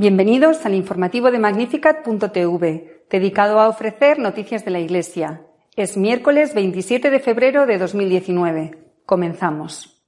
Bienvenidos 0.00 0.64
al 0.64 0.74
informativo 0.74 1.32
de 1.32 1.40
Magnificat.tv, 1.40 3.02
dedicado 3.10 3.58
a 3.58 3.66
ofrecer 3.66 4.20
noticias 4.20 4.64
de 4.64 4.70
la 4.70 4.78
Iglesia. 4.78 5.42
Es 5.74 5.96
miércoles 5.96 6.54
27 6.54 7.10
de 7.10 7.18
febrero 7.18 7.66
de 7.66 7.78
2019. 7.78 8.78
Comenzamos. 9.04 10.00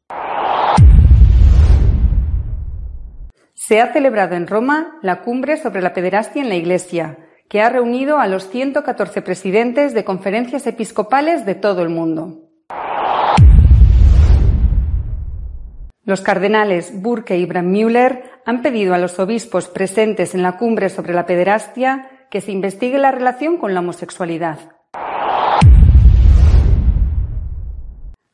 Se 3.55 3.81
ha 3.81 3.93
celebrado 3.93 4.37
en 4.37 4.47
Roma 4.47 4.97
la 5.03 5.23
cumbre 5.23 5.57
sobre 5.57 5.83
la 5.83 5.93
pederastia 5.93 6.41
en 6.41 6.51
la 6.51 6.55
Iglesia, 6.55 7.19
que 7.49 7.61
ha 7.61 7.69
reunido 7.69 8.21
a 8.21 8.29
los 8.29 8.49
114 8.49 9.23
presidentes 9.23 9.93
de 9.93 10.05
conferencias 10.05 10.69
episcopales 10.69 11.45
de 11.45 11.57
todo 11.57 11.83
el 11.83 11.89
mundo. 11.89 12.50
Los 16.05 16.23
cardenales 16.23 17.03
Burke 17.03 17.37
y 17.37 17.45
Brandmüller 17.45 18.41
han 18.47 18.63
pedido 18.63 18.95
a 18.95 18.99
los 18.99 19.19
obispos 19.19 19.69
presentes 19.69 20.35
en 20.35 20.43
la 20.43 20.57
cumbre 20.57 20.89
sobre 20.89 21.13
la 21.13 21.27
pederastia 21.27 22.27
que 22.31 22.41
se 22.41 22.53
investigue 22.53 22.99
la 22.99 23.11
relación 23.11 23.59
con 23.59 23.75
la 23.75 23.81
homosexualidad. 23.81 24.59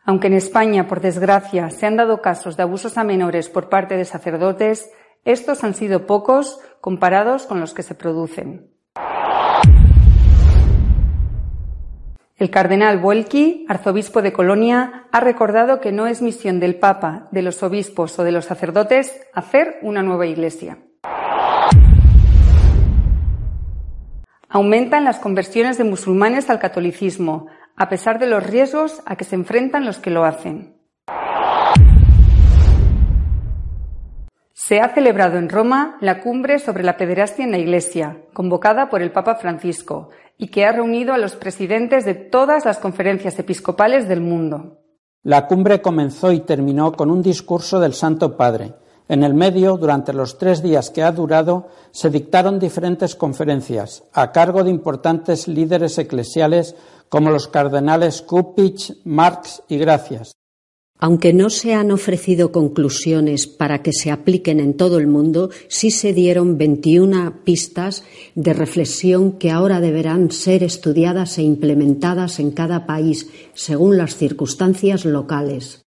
Aunque 0.04 0.28
en 0.28 0.34
España, 0.34 0.86
por 0.86 1.00
desgracia, 1.00 1.70
se 1.70 1.86
han 1.86 1.96
dado 1.96 2.22
casos 2.22 2.56
de 2.56 2.62
abusos 2.62 2.96
a 2.98 3.02
menores 3.02 3.48
por 3.48 3.68
parte 3.68 3.96
de 3.96 4.04
sacerdotes, 4.04 4.88
estos 5.24 5.64
han 5.64 5.74
sido 5.74 6.06
pocos 6.06 6.60
comparados 6.80 7.46
con 7.46 7.58
los 7.58 7.74
que 7.74 7.82
se 7.82 7.96
producen. 7.96 8.75
El 12.38 12.50
cardenal 12.50 12.98
Vuelqui, 12.98 13.64
arzobispo 13.66 14.20
de 14.20 14.34
Colonia, 14.34 15.06
ha 15.10 15.20
recordado 15.20 15.80
que 15.80 15.90
no 15.90 16.06
es 16.06 16.20
misión 16.20 16.60
del 16.60 16.78
Papa, 16.78 17.28
de 17.30 17.40
los 17.40 17.62
obispos 17.62 18.18
o 18.18 18.24
de 18.24 18.32
los 18.32 18.44
sacerdotes 18.44 19.18
hacer 19.32 19.78
una 19.80 20.02
nueva 20.02 20.26
iglesia. 20.26 20.76
Aumentan 24.50 25.04
las 25.04 25.18
conversiones 25.18 25.78
de 25.78 25.84
musulmanes 25.84 26.50
al 26.50 26.58
catolicismo, 26.58 27.46
a 27.74 27.88
pesar 27.88 28.18
de 28.18 28.26
los 28.26 28.44
riesgos 28.46 29.02
a 29.06 29.16
que 29.16 29.24
se 29.24 29.34
enfrentan 29.34 29.86
los 29.86 29.96
que 29.96 30.10
lo 30.10 30.26
hacen. 30.26 30.76
Se 34.52 34.80
ha 34.80 34.88
celebrado 34.88 35.38
en 35.38 35.48
Roma 35.48 35.96
la 36.00 36.20
cumbre 36.20 36.58
sobre 36.58 36.82
la 36.82 36.96
pederastia 36.96 37.44
en 37.44 37.52
la 37.52 37.58
Iglesia, 37.58 38.18
convocada 38.32 38.90
por 38.90 39.00
el 39.00 39.12
Papa 39.12 39.36
Francisco, 39.36 40.10
y 40.38 40.48
que 40.48 40.64
ha 40.64 40.72
reunido 40.72 41.12
a 41.12 41.18
los 41.18 41.36
presidentes 41.36 42.04
de 42.04 42.14
todas 42.14 42.64
las 42.64 42.78
conferencias 42.78 43.38
episcopales 43.38 44.08
del 44.08 44.20
mundo. 44.20 44.82
La 45.22 45.46
cumbre 45.46 45.82
comenzó 45.82 46.30
y 46.30 46.40
terminó 46.40 46.92
con 46.92 47.10
un 47.10 47.22
discurso 47.22 47.80
del 47.80 47.94
Santo 47.94 48.36
Padre. 48.36 48.74
En 49.08 49.22
el 49.22 49.34
medio, 49.34 49.76
durante 49.76 50.12
los 50.12 50.38
tres 50.38 50.62
días 50.62 50.90
que 50.90 51.02
ha 51.02 51.12
durado, 51.12 51.68
se 51.90 52.10
dictaron 52.10 52.58
diferentes 52.58 53.14
conferencias 53.14 54.04
a 54.12 54.32
cargo 54.32 54.62
de 54.62 54.70
importantes 54.70 55.48
líderes 55.48 55.98
eclesiales 55.98 56.74
como 57.08 57.30
los 57.30 57.48
cardenales 57.48 58.22
Kupich, 58.22 58.98
Marx 59.04 59.62
y 59.68 59.78
Gracias. 59.78 60.35
Aunque 60.98 61.34
no 61.34 61.50
se 61.50 61.74
han 61.74 61.92
ofrecido 61.92 62.52
conclusiones 62.52 63.46
para 63.46 63.82
que 63.82 63.92
se 63.92 64.10
apliquen 64.10 64.60
en 64.60 64.76
todo 64.76 64.98
el 64.98 65.06
mundo, 65.06 65.50
sí 65.68 65.90
se 65.90 66.14
dieron 66.14 66.56
21 66.56 67.44
pistas 67.44 68.02
de 68.34 68.54
reflexión 68.54 69.32
que 69.32 69.50
ahora 69.50 69.80
deberán 69.80 70.30
ser 70.30 70.62
estudiadas 70.62 71.36
e 71.36 71.42
implementadas 71.42 72.40
en 72.40 72.50
cada 72.50 72.86
país 72.86 73.28
según 73.52 73.98
las 73.98 74.16
circunstancias 74.16 75.04
locales. 75.04 75.82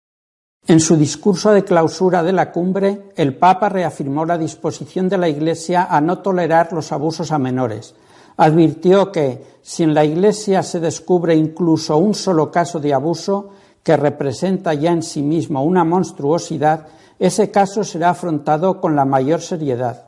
En 0.67 0.81
su 0.81 0.97
discurso 0.97 1.53
de 1.53 1.63
clausura 1.63 2.23
de 2.23 2.33
la 2.33 2.51
cumbre, 2.51 3.03
el 3.15 3.37
Papa 3.37 3.69
reafirmó 3.69 4.25
la 4.25 4.37
disposición 4.37 5.07
de 5.07 5.17
la 5.17 5.29
Iglesia 5.29 5.87
a 5.89 6.01
no 6.01 6.17
tolerar 6.19 6.73
los 6.73 6.91
abusos 6.91 7.31
a 7.31 7.39
menores. 7.39 7.95
Advirtió 8.35 9.09
que, 9.09 9.41
si 9.61 9.83
en 9.83 9.93
la 9.93 10.03
Iglesia 10.03 10.61
se 10.63 10.81
descubre 10.81 11.33
incluso 11.33 11.95
un 11.97 12.13
solo 12.13 12.51
caso 12.51 12.81
de 12.81 12.93
abuso, 12.93 13.51
que 13.87 13.95
representa 13.95 14.73
ya 14.73 14.91
en 14.91 15.01
sí 15.01 15.21
mismo 15.21 15.63
una 15.63 15.85
monstruosidad, 15.85 16.87
ese 17.19 17.51
caso 17.51 17.85
será 17.85 18.09
afrontado 18.09 18.81
con 18.81 18.97
la 18.97 19.05
mayor 19.05 19.39
seriedad. 19.39 20.05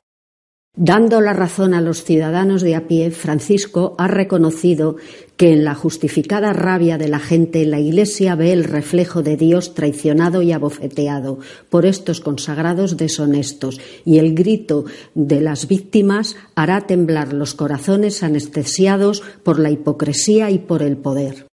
Dando 0.76 1.22
la 1.22 1.32
razón 1.32 1.72
a 1.72 1.80
los 1.80 2.04
ciudadanos 2.04 2.60
de 2.60 2.76
a 2.76 2.86
pie, 2.86 3.10
Francisco 3.10 3.94
ha 3.96 4.06
reconocido 4.06 4.96
que 5.38 5.54
en 5.54 5.64
la 5.64 5.74
justificada 5.74 6.52
rabia 6.52 6.98
de 6.98 7.08
la 7.08 7.20
gente 7.20 7.64
la 7.64 7.80
Iglesia 7.80 8.34
ve 8.34 8.52
el 8.52 8.64
reflejo 8.64 9.22
de 9.22 9.38
Dios 9.38 9.72
traicionado 9.72 10.42
y 10.42 10.52
abofeteado 10.52 11.38
por 11.70 11.86
estos 11.86 12.20
consagrados 12.20 12.98
deshonestos 12.98 13.80
y 14.04 14.18
el 14.18 14.34
grito 14.34 14.84
de 15.14 15.40
las 15.40 15.68
víctimas 15.68 16.36
hará 16.54 16.82
temblar 16.82 17.32
los 17.32 17.54
corazones 17.54 18.22
anestesiados 18.22 19.22
por 19.42 19.58
la 19.58 19.70
hipocresía 19.70 20.50
y 20.50 20.58
por 20.58 20.82
el 20.82 20.98
poder. 20.98 21.49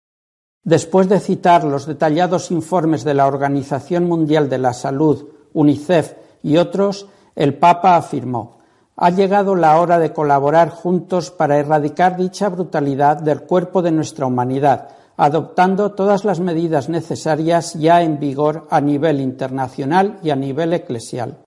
Después 0.63 1.09
de 1.09 1.19
citar 1.19 1.63
los 1.63 1.87
detallados 1.87 2.51
informes 2.51 3.03
de 3.03 3.15
la 3.15 3.25
Organización 3.25 4.07
Mundial 4.07 4.47
de 4.47 4.59
la 4.59 4.73
Salud, 4.73 5.25
UNICEF 5.53 6.13
y 6.43 6.57
otros, 6.57 7.07
el 7.35 7.55
Papa 7.55 7.95
afirmó 7.95 8.59
Ha 8.95 9.09
llegado 9.09 9.55
la 9.55 9.79
hora 9.79 9.97
de 9.97 10.13
colaborar 10.13 10.69
juntos 10.69 11.31
para 11.31 11.57
erradicar 11.57 12.15
dicha 12.15 12.49
brutalidad 12.49 13.17
del 13.17 13.41
cuerpo 13.41 13.81
de 13.81 13.91
nuestra 13.91 14.27
humanidad, 14.27 14.89
adoptando 15.17 15.93
todas 15.93 16.25
las 16.25 16.39
medidas 16.39 16.89
necesarias 16.89 17.73
ya 17.73 18.03
en 18.03 18.19
vigor 18.19 18.67
a 18.69 18.81
nivel 18.81 19.19
internacional 19.19 20.19
y 20.21 20.29
a 20.29 20.35
nivel 20.35 20.73
eclesial. 20.73 21.39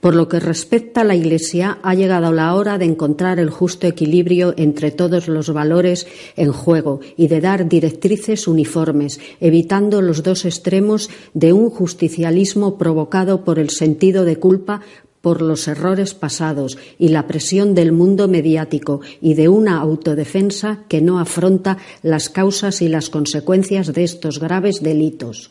Por 0.00 0.14
lo 0.14 0.28
que 0.28 0.40
respecta 0.40 1.02
a 1.02 1.04
la 1.04 1.14
Iglesia, 1.14 1.78
ha 1.82 1.94
llegado 1.94 2.32
la 2.32 2.54
hora 2.54 2.78
de 2.78 2.86
encontrar 2.86 3.38
el 3.38 3.50
justo 3.50 3.86
equilibrio 3.86 4.54
entre 4.56 4.90
todos 4.90 5.28
los 5.28 5.52
valores 5.52 6.06
en 6.36 6.52
juego 6.52 7.00
y 7.18 7.28
de 7.28 7.42
dar 7.42 7.68
directrices 7.68 8.48
uniformes, 8.48 9.20
evitando 9.40 10.00
los 10.00 10.22
dos 10.22 10.46
extremos 10.46 11.10
de 11.34 11.52
un 11.52 11.68
justicialismo 11.68 12.78
provocado 12.78 13.44
por 13.44 13.58
el 13.58 13.68
sentido 13.68 14.24
de 14.24 14.36
culpa 14.36 14.80
por 15.20 15.42
los 15.42 15.68
errores 15.68 16.14
pasados 16.14 16.78
y 16.98 17.08
la 17.08 17.26
presión 17.26 17.74
del 17.74 17.92
mundo 17.92 18.26
mediático 18.26 19.02
y 19.20 19.34
de 19.34 19.50
una 19.50 19.80
autodefensa 19.80 20.84
que 20.88 21.02
no 21.02 21.20
afronta 21.20 21.76
las 22.02 22.30
causas 22.30 22.80
y 22.80 22.88
las 22.88 23.10
consecuencias 23.10 23.92
de 23.92 24.04
estos 24.04 24.40
graves 24.40 24.82
delitos. 24.82 25.50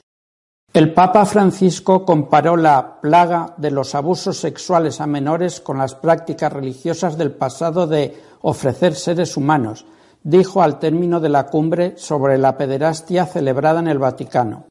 El 0.72 0.94
Papa 0.94 1.26
Francisco 1.26 2.06
comparó 2.06 2.56
la 2.56 3.02
plaga 3.02 3.56
de 3.58 3.72
los 3.72 3.96
abusos 3.96 4.38
sexuales 4.38 5.02
a 5.02 5.08
menores 5.08 5.62
con 5.62 5.80
las 5.80 5.96
prácticas 5.96 6.54
religiosas 6.54 7.18
del 7.18 7.32
pasado 7.32 7.88
de 7.88 8.16
ofrecer 8.42 8.94
seres 8.94 9.36
humanos, 9.36 9.88
dijo 10.22 10.62
al 10.62 10.78
término 10.78 11.20
de 11.20 11.30
la 11.30 11.48
cumbre 11.48 11.98
sobre 11.98 12.38
la 12.38 12.56
pederastia 12.56 13.26
celebrada 13.26 13.80
en 13.80 13.88
el 13.88 13.98
Vaticano. 13.98 14.66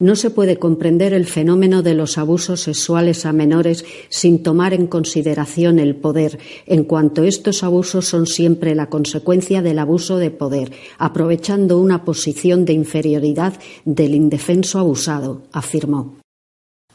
No 0.00 0.16
se 0.16 0.30
puede 0.30 0.56
comprender 0.56 1.12
el 1.12 1.26
fenómeno 1.26 1.82
de 1.82 1.92
los 1.92 2.16
abusos 2.16 2.62
sexuales 2.62 3.26
a 3.26 3.34
menores 3.34 3.84
sin 4.08 4.42
tomar 4.42 4.72
en 4.72 4.86
consideración 4.86 5.78
el 5.78 5.94
poder, 5.94 6.38
en 6.64 6.84
cuanto 6.84 7.22
estos 7.22 7.62
abusos 7.62 8.06
son 8.08 8.26
siempre 8.26 8.74
la 8.74 8.88
consecuencia 8.88 9.60
del 9.60 9.78
abuso 9.78 10.16
de 10.16 10.30
poder, 10.30 10.72
aprovechando 10.96 11.78
una 11.78 12.02
posición 12.06 12.64
de 12.64 12.72
inferioridad 12.72 13.52
del 13.84 14.14
indefenso 14.14 14.78
abusado, 14.78 15.42
afirmó. 15.52 16.19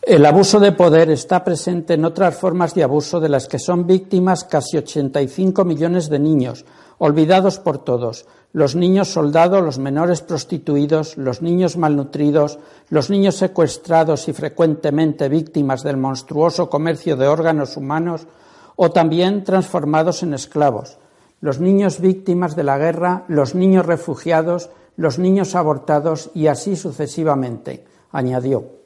El 0.06 0.24
abuso 0.28 0.60
de 0.60 0.72
poder 0.72 1.10
está 1.10 1.44
presente 1.44 1.96
en 1.96 2.06
otras 2.06 2.38
formas 2.38 2.76
de 2.76 2.84
abuso 2.84 3.20
de 3.20 3.28
las 3.28 3.48
que 3.48 3.58
son 3.58 3.88
víctimas 3.88 4.44
casi 4.44 4.78
85 4.78 5.66
millones 5.66 6.12
de 6.12 6.20
niños, 6.20 6.64
olvidados 7.00 7.58
por 7.58 7.80
todos, 7.80 8.28
los 8.54 8.76
niños 8.76 9.08
soldados, 9.12 9.64
los 9.64 9.80
menores 9.80 10.22
prostituidos, 10.22 11.18
los 11.18 11.42
niños 11.42 11.76
malnutridos, 11.76 12.60
los 12.90 13.10
niños 13.10 13.38
secuestrados 13.38 14.28
y 14.28 14.34
frecuentemente 14.34 15.28
víctimas 15.28 15.82
del 15.82 15.98
monstruoso 15.98 16.70
comercio 16.70 17.18
de 17.18 17.26
órganos 17.26 17.76
humanos 17.76 18.28
o 18.76 18.92
también 18.92 19.44
transformados 19.44 20.22
en 20.22 20.36
esclavos, 20.36 21.00
los 21.42 21.60
niños 21.60 22.00
víctimas 22.00 22.56
de 22.56 22.64
la 22.64 22.78
guerra, 22.78 23.24
los 23.28 23.56
niños 23.56 23.88
refugiados, 23.88 24.70
los 24.98 25.18
niños 25.18 25.56
abortados 25.56 26.30
y 26.36 26.46
así 26.46 26.76
sucesivamente, 26.76 27.86
añadió. 28.12 28.85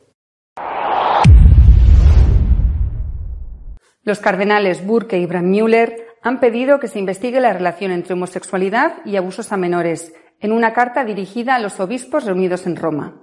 Los 4.10 4.18
cardenales 4.18 4.84
Burke 4.88 5.20
y 5.20 5.28
Brandmüller 5.28 6.08
han 6.24 6.40
pedido 6.40 6.80
que 6.80 6.88
se 6.88 6.98
investigue 6.98 7.40
la 7.40 7.54
relación 7.54 7.92
entre 7.92 8.16
homosexualidad 8.16 9.06
y 9.06 9.18
abusos 9.18 9.52
a 9.52 9.58
menores 9.58 10.14
en 10.40 10.52
una 10.52 10.74
carta 10.74 11.06
dirigida 11.06 11.54
a 11.54 11.60
los 11.60 11.80
obispos 11.80 12.26
reunidos 12.26 12.66
en 12.66 12.76
Roma. 12.76 13.22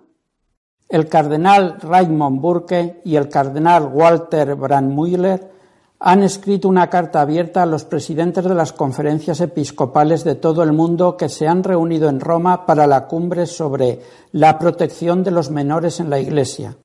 El 0.88 1.09
cardenal 1.09 1.79
Raymond 1.81 2.41
Burke 2.41 3.00
y 3.05 3.17
el 3.17 3.29
cardenal 3.29 3.91
Walter 3.93 4.55
Brandmüller 4.55 5.50
han 5.99 6.23
escrito 6.23 6.69
una 6.69 6.89
carta 6.89 7.21
abierta 7.21 7.65
a 7.65 7.67
los 7.67 7.85
presidentes 7.85 8.44
de 8.44 8.55
las 8.55 8.73
conferencias 8.73 9.41
episcopales 9.41 10.23
de 10.23 10.37
todo 10.37 10.62
el 10.62 10.73
mundo 10.73 11.17
que 11.17 11.29
se 11.29 11.49
han 11.49 11.65
reunido 11.65 12.09
en 12.09 12.21
Roma 12.21 12.65
para 12.65 12.87
la 12.87 13.09
cumbre 13.09 13.47
sobre 13.47 14.03
la 14.31 14.56
protección 14.56 15.25
de 15.25 15.32
los 15.32 15.50
menores 15.50 15.99
en 15.99 16.11
la 16.11 16.21
Iglesia. 16.21 16.77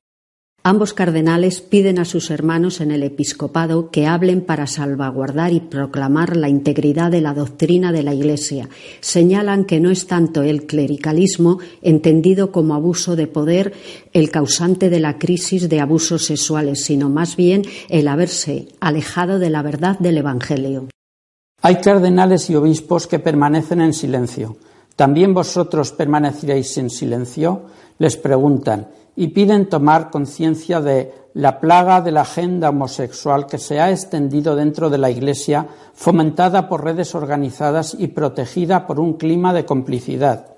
Ambos 0.64 0.94
cardenales 0.94 1.60
piden 1.60 1.98
a 1.98 2.04
sus 2.04 2.30
hermanos 2.30 2.80
en 2.80 2.92
el 2.92 3.02
episcopado 3.02 3.90
que 3.90 4.06
hablen 4.06 4.42
para 4.42 4.68
salvaguardar 4.68 5.52
y 5.52 5.58
proclamar 5.58 6.36
la 6.36 6.48
integridad 6.48 7.10
de 7.10 7.20
la 7.20 7.34
doctrina 7.34 7.90
de 7.90 8.04
la 8.04 8.14
Iglesia. 8.14 8.68
Señalan 9.00 9.64
que 9.64 9.80
no 9.80 9.90
es 9.90 10.06
tanto 10.06 10.42
el 10.42 10.66
clericalismo, 10.66 11.58
entendido 11.82 12.52
como 12.52 12.76
abuso 12.76 13.16
de 13.16 13.26
poder, 13.26 13.72
el 14.12 14.30
causante 14.30 14.88
de 14.88 15.00
la 15.00 15.18
crisis 15.18 15.68
de 15.68 15.80
abusos 15.80 16.26
sexuales, 16.26 16.84
sino 16.84 17.08
más 17.08 17.34
bien 17.34 17.62
el 17.88 18.06
haberse 18.06 18.68
alejado 18.78 19.40
de 19.40 19.50
la 19.50 19.62
verdad 19.62 19.98
del 19.98 20.18
Evangelio. 20.18 20.86
Hay 21.60 21.80
cardenales 21.80 22.48
y 22.50 22.54
obispos 22.54 23.08
que 23.08 23.18
permanecen 23.18 23.80
en 23.80 23.92
silencio. 23.92 24.56
¿También 24.94 25.34
vosotros 25.34 25.90
permaneceréis 25.90 26.78
en 26.78 26.88
silencio? 26.88 27.62
Les 27.98 28.16
preguntan 28.16 28.86
y 29.16 29.28
piden 29.28 29.68
tomar 29.68 30.10
conciencia 30.10 30.80
de 30.80 31.12
la 31.34 31.60
plaga 31.60 32.00
de 32.00 32.10
la 32.12 32.22
agenda 32.22 32.70
homosexual 32.70 33.46
que 33.46 33.58
se 33.58 33.78
ha 33.80 33.90
extendido 33.90 34.56
dentro 34.56 34.88
de 34.90 34.98
la 34.98 35.10
Iglesia, 35.10 35.66
fomentada 35.94 36.68
por 36.68 36.84
redes 36.84 37.14
organizadas 37.14 37.96
y 37.98 38.08
protegida 38.08 38.86
por 38.86 39.00
un 39.00 39.14
clima 39.14 39.52
de 39.52 39.64
complicidad. 39.64 40.56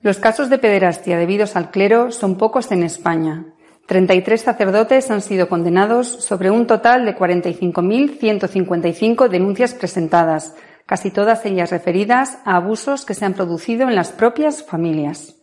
Los 0.00 0.18
casos 0.18 0.50
de 0.50 0.58
pederastia 0.58 1.18
debidos 1.18 1.56
al 1.56 1.72
clero 1.72 2.12
son 2.12 2.36
pocos 2.36 2.70
en 2.70 2.84
España. 2.84 3.46
33 3.86 4.40
sacerdotes 4.40 5.10
han 5.10 5.22
sido 5.22 5.48
condenados 5.48 6.06
sobre 6.06 6.50
un 6.50 6.68
total 6.68 7.04
de 7.04 7.16
45.155 7.16 9.28
denuncias 9.28 9.74
presentadas, 9.74 10.54
casi 10.86 11.10
todas 11.10 11.44
ellas 11.44 11.70
referidas 11.70 12.38
a 12.44 12.56
abusos 12.56 13.04
que 13.04 13.14
se 13.14 13.24
han 13.24 13.34
producido 13.34 13.88
en 13.88 13.96
las 13.96 14.12
propias 14.12 14.62
familias. 14.62 15.34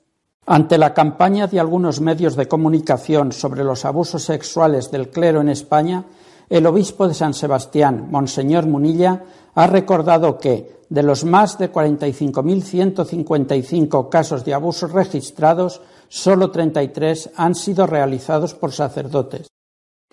Ante 0.46 0.78
la 0.78 0.94
campaña 0.94 1.48
de 1.48 1.60
algunos 1.60 2.00
medios 2.02 2.36
de 2.36 2.48
comunicación 2.48 3.32
sobre 3.32 3.64
los 3.64 3.86
abusos 3.86 4.24
sexuales 4.24 4.92
del 4.92 5.10
clero 5.10 5.42
en 5.42 5.50
España, 5.50 6.04
el 6.50 6.66
obispo 6.66 7.08
de 7.08 7.14
San 7.14 7.34
Sebastián, 7.34 8.10
Monseñor 8.12 8.68
Munilla, 8.68 9.24
ha 9.56 9.68
recordado 9.68 10.38
que, 10.38 10.84
de 10.90 11.04
los 11.04 11.24
más 11.24 11.58
de 11.58 11.72
45.155 11.72 14.10
casos 14.10 14.44
de 14.44 14.54
abusos 14.54 14.92
registrados, 14.92 15.80
solo 16.10 16.52
33 16.52 17.30
han 17.38 17.56
sido 17.56 17.88
realizados 17.88 18.54
por 18.54 18.74
sacerdotes. 18.74 19.53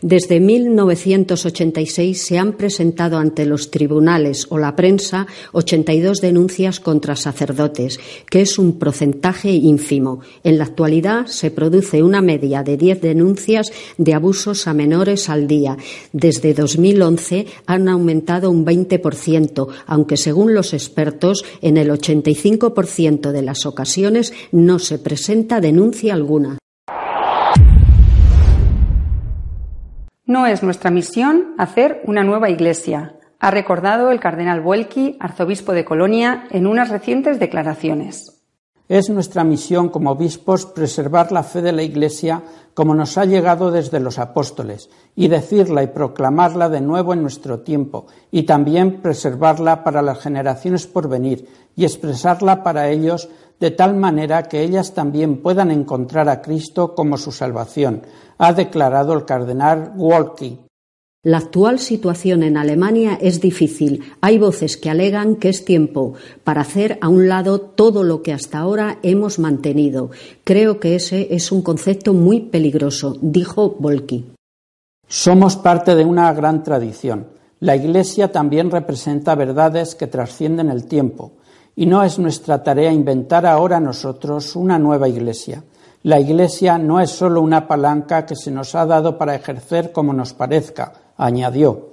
Desde 0.03 0.41
1986 0.41 2.23
se 2.23 2.39
han 2.39 2.55
presentado 2.55 3.19
ante 3.19 3.45
los 3.45 3.71
tribunales 3.71 4.47
o 4.49 4.57
la 4.57 4.75
prensa 4.75 5.27
82 5.53 6.21
denuncias 6.23 6.81
contra 6.81 7.17
sacerdotes, 7.17 8.01
que 8.31 8.41
es 8.41 8.59
un 8.59 8.79
porcentaje 8.79 9.51
ínfimo. 9.51 10.21
En 10.43 10.57
la 10.57 10.65
actualidad 10.65 11.27
se 11.27 11.51
produce 11.51 12.03
una 12.03 12.23
media 12.23 12.63
de 12.63 12.79
10 12.79 13.03
denuncias 13.03 13.73
de 13.99 14.15
abusos 14.15 14.67
a 14.67 14.73
menores 14.73 15.29
al 15.29 15.47
día. 15.47 15.77
Desde 16.15 16.55
2011 16.55 17.47
han 17.67 17.89
aumentado 17.89 18.51
un 18.51 18.65
20%, 18.65 19.69
aunque 19.87 20.17
según 20.17 20.55
los 20.55 20.73
expertos 20.73 21.45
en 21.61 21.77
el 21.77 21.91
85% 21.91 23.33
de 23.33 23.43
las 23.43 23.67
ocasiones 23.67 24.33
no 24.51 24.79
se 24.79 24.99
presenta 24.99 25.61
denuncia 25.61 26.15
alguna. 26.15 26.60
No 30.31 30.47
es 30.47 30.63
nuestra 30.63 30.93
misión 30.93 31.57
hacer 31.59 32.03
una 32.07 32.23
nueva 32.23 32.51
iglesia, 32.51 33.17
ha 33.41 33.51
recordado 33.51 34.13
el 34.13 34.21
cardenal 34.21 34.61
Buelki, 34.61 35.17
arzobispo 35.19 35.73
de 35.73 35.85
Colonia, 35.85 36.45
en 36.53 36.69
unas 36.69 36.89
recientes 36.89 37.41
declaraciones. 37.41 38.41
Es 38.89 39.11
nuestra 39.11 39.43
misión 39.43 39.89
como 39.89 40.13
obispos 40.13 40.67
preservar 40.67 41.33
la 41.33 41.43
fe 41.43 41.63
de 41.63 41.73
la 41.73 41.83
Iglesia 41.83 42.43
como 42.75 42.95
nos 42.95 43.19
ha 43.19 43.25
llegado 43.25 43.73
desde 43.73 43.99
los 43.99 44.21
apóstoles 44.21 44.89
y 45.17 45.27
decirla 45.27 45.83
y 45.83 45.89
proclamarla 45.89 46.69
de 46.69 46.81
nuevo 46.81 47.13
en 47.13 47.23
nuestro 47.23 47.61
tiempo 47.61 48.07
y 48.31 48.45
también 48.45 49.03
preservarla 49.03 49.83
para 49.83 50.01
las 50.01 50.21
generaciones 50.21 50.87
por 50.87 51.09
venir 51.09 51.49
y 51.75 51.85
expresarla 51.85 52.63
para 52.63 52.89
ellos 52.89 53.29
de 53.61 53.71
tal 53.71 53.95
manera 53.95 54.45
que 54.45 54.63
ellas 54.63 54.95
también 54.95 55.43
puedan 55.43 55.71
encontrar 55.71 56.29
a 56.29 56.41
Cristo 56.41 56.95
como 56.95 57.19
su 57.19 57.31
salvación, 57.31 58.03
ha 58.39 58.55
declarado 58.55 59.13
el 59.13 59.27
cardenal 59.27 59.93
Wolke. 59.95 60.59
La 61.23 61.37
actual 61.37 61.79
situación 61.79 62.43
en 62.43 62.57
Alemania 62.57 63.19
es 63.21 63.43
difícil. 63.43 64.03
Hay 64.23 64.39
voces 64.39 64.79
que 64.79 64.89
alegan 64.89 65.37
que 65.37 65.51
es 65.51 65.67
tiempo 65.67 66.15
para 66.45 66.63
hacer 66.63 66.99
a 67.03 67.11
un 67.11 67.29
lado 67.29 67.61
todo 67.61 68.03
lo 68.05 68.23
que 68.23 68.33
hasta 68.33 68.59
ahora 68.59 68.99
hemos 69.03 69.39
mantenido. 69.39 70.11
Creo 70.45 70.81
que 70.81 70.95
ese 70.95 71.35
es 71.35 71.53
un 71.53 71.61
concepto 71.61 72.15
muy 72.15 72.41
peligroso, 72.41 73.19
dijo 73.21 73.77
Volki. 73.79 74.33
Somos 75.07 75.57
parte 75.57 75.95
de 75.95 76.07
una 76.07 76.33
gran 76.33 76.63
tradición. 76.63 77.27
La 77.59 77.77
Iglesia 77.77 78.33
también 78.33 78.71
representa 78.71 79.35
verdades 79.35 79.95
que 79.95 80.07
trascienden 80.07 80.71
el 80.71 80.87
tiempo. 80.87 81.33
Y 81.81 81.87
no 81.87 82.03
es 82.03 82.19
nuestra 82.19 82.63
tarea 82.63 82.93
inventar 82.93 83.47
ahora 83.47 83.81
nosotros 83.81 84.55
una 84.55 84.79
nueva 84.79 85.09
Iglesia. 85.09 85.65
La 86.03 86.21
Iglesia 86.21 86.77
no 86.77 87.01
es 87.01 87.09
solo 87.09 87.41
una 87.41 87.67
palanca 87.67 88.27
que 88.27 88.37
se 88.37 88.51
nos 88.51 88.75
ha 88.75 88.85
dado 88.85 89.17
para 89.17 89.35
ejercer 89.35 89.91
como 89.91 90.13
nos 90.13 90.35
parezca, 90.35 90.93
añadió. 91.17 91.93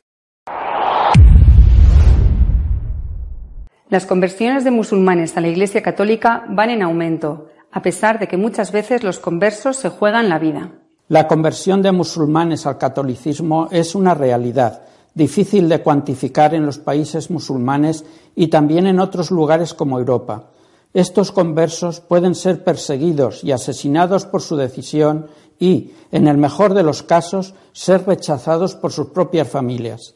Las 3.88 4.06
conversiones 4.06 4.66
de 4.66 4.72
musulmanes 4.72 5.38
a 5.38 5.40
la 5.40 5.48
Iglesia 5.48 5.82
católica 5.82 6.44
van 6.50 6.70
en 6.70 6.82
aumento, 6.82 7.48
a 7.72 7.82
pesar 7.82 8.20
de 8.20 8.28
que 8.28 8.36
muchas 8.36 8.74
veces 8.74 9.06
los 9.06 9.20
conversos 9.20 9.78
se 9.78 9.88
juegan 9.88 10.28
la 10.28 10.38
vida. 10.38 10.72
La 11.08 11.30
conversión 11.30 11.82
de 11.82 11.94
musulmanes 11.94 12.68
al 12.68 12.78
catolicismo 12.78 13.70
es 13.72 13.96
una 13.96 14.14
realidad, 14.14 14.82
difícil 15.18 15.68
de 15.68 15.82
cuantificar 15.82 16.54
en 16.54 16.66
los 16.66 16.78
países 16.78 17.32
musulmanes 17.32 18.06
y 18.36 18.48
también 18.48 18.86
en 18.86 19.00
otros 19.00 19.32
lugares 19.32 19.74
como 19.74 19.98
Europa. 19.98 20.52
Estos 20.94 21.32
conversos 21.32 22.00
pueden 22.00 22.36
ser 22.36 22.64
perseguidos 22.64 23.44
y 23.44 23.52
asesinados 23.52 24.26
por 24.26 24.42
su 24.42 24.56
decisión 24.56 25.28
y, 25.60 25.92
en 26.12 26.28
el 26.28 26.38
mejor 26.38 26.74
de 26.76 26.84
los 26.84 27.04
casos, 27.04 27.56
ser 27.74 28.06
rechazados 28.06 28.76
por 28.76 28.92
sus 28.92 29.08
propias 29.08 29.50
familias. 29.50 30.16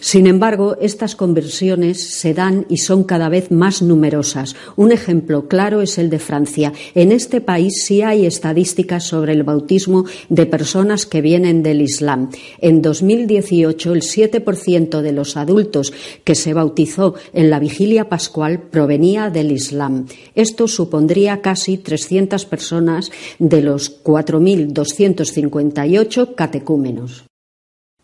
Sin 0.00 0.26
embargo, 0.26 0.76
estas 0.80 1.16
conversiones 1.16 2.18
se 2.18 2.34
dan 2.34 2.66
y 2.68 2.78
son 2.78 3.04
cada 3.04 3.28
vez 3.28 3.50
más 3.50 3.82
numerosas. 3.82 4.56
Un 4.76 4.92
ejemplo 4.92 5.48
claro 5.48 5.82
es 5.82 5.98
el 5.98 6.10
de 6.10 6.18
Francia. 6.18 6.72
En 6.94 7.12
este 7.12 7.40
país 7.40 7.84
sí 7.84 8.02
hay 8.02 8.26
estadísticas 8.26 9.04
sobre 9.04 9.32
el 9.32 9.42
bautismo 9.42 10.04
de 10.28 10.46
personas 10.46 11.06
que 11.06 11.20
vienen 11.20 11.62
del 11.62 11.82
Islam. 11.82 12.30
En 12.60 12.82
2018, 12.82 13.92
el 13.92 14.02
7% 14.02 15.00
de 15.00 15.12
los 15.12 15.36
adultos 15.36 15.92
que 16.24 16.34
se 16.34 16.54
bautizó 16.54 17.14
en 17.32 17.50
la 17.50 17.58
vigilia 17.58 18.08
pascual 18.08 18.62
provenía 18.62 19.30
del 19.30 19.52
Islam. 19.52 20.06
Esto 20.34 20.68
supondría 20.68 21.40
casi 21.40 21.78
300 21.78 22.44
personas 22.46 23.10
de 23.38 23.62
los 23.62 24.02
4.258 24.02 26.34
catecúmenos. 26.34 27.24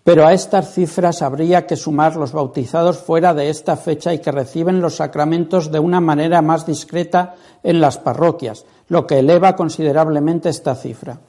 Pero 0.05 0.27
a 0.27 0.33
estas 0.33 0.75
cifras 0.75 1.23
habría 1.23 1.67
que 1.67 1.77
sumar 1.77 2.17
los 2.17 2.33
bautizados 2.33 2.99
fuera 2.99 3.35
de 3.35 3.51
esta 3.51 3.77
fecha 3.77 4.13
y 4.13 4.19
que 4.19 4.33
reciben 4.33 4.81
los 4.81 4.97
sacramentos 4.97 5.71
de 5.71 5.79
una 5.79 6.01
manera 6.01 6.43
más 6.43 6.67
discreta 6.67 7.37
en 7.63 7.81
las 7.81 7.99
parroquias, 7.99 8.65
lo 8.89 9.07
que 9.07 9.21
eleva 9.21 9.55
considerablemente 9.55 10.49
esta 10.49 10.75
cifra. 10.75 11.21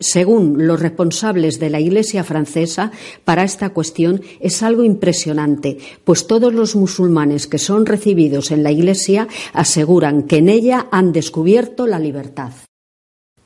Según 0.00 0.66
los 0.66 0.80
responsables 0.80 1.58
de 1.58 1.70
la 1.70 1.80
Iglesia 1.80 2.22
francesa, 2.22 2.92
para 3.24 3.42
esta 3.42 3.70
cuestión 3.70 4.20
es 4.38 4.62
algo 4.62 4.84
impresionante, 4.84 5.78
pues 6.04 6.26
todos 6.26 6.52
los 6.52 6.76
musulmanes 6.76 7.48
que 7.48 7.58
son 7.58 7.84
recibidos 7.84 8.52
en 8.52 8.62
la 8.62 8.70
Iglesia 8.70 9.26
aseguran 9.52 10.24
que 10.24 10.36
en 10.36 10.50
ella 10.50 10.86
han 10.92 11.12
descubierto 11.12 11.86
la 11.86 11.98
libertad. 11.98 12.52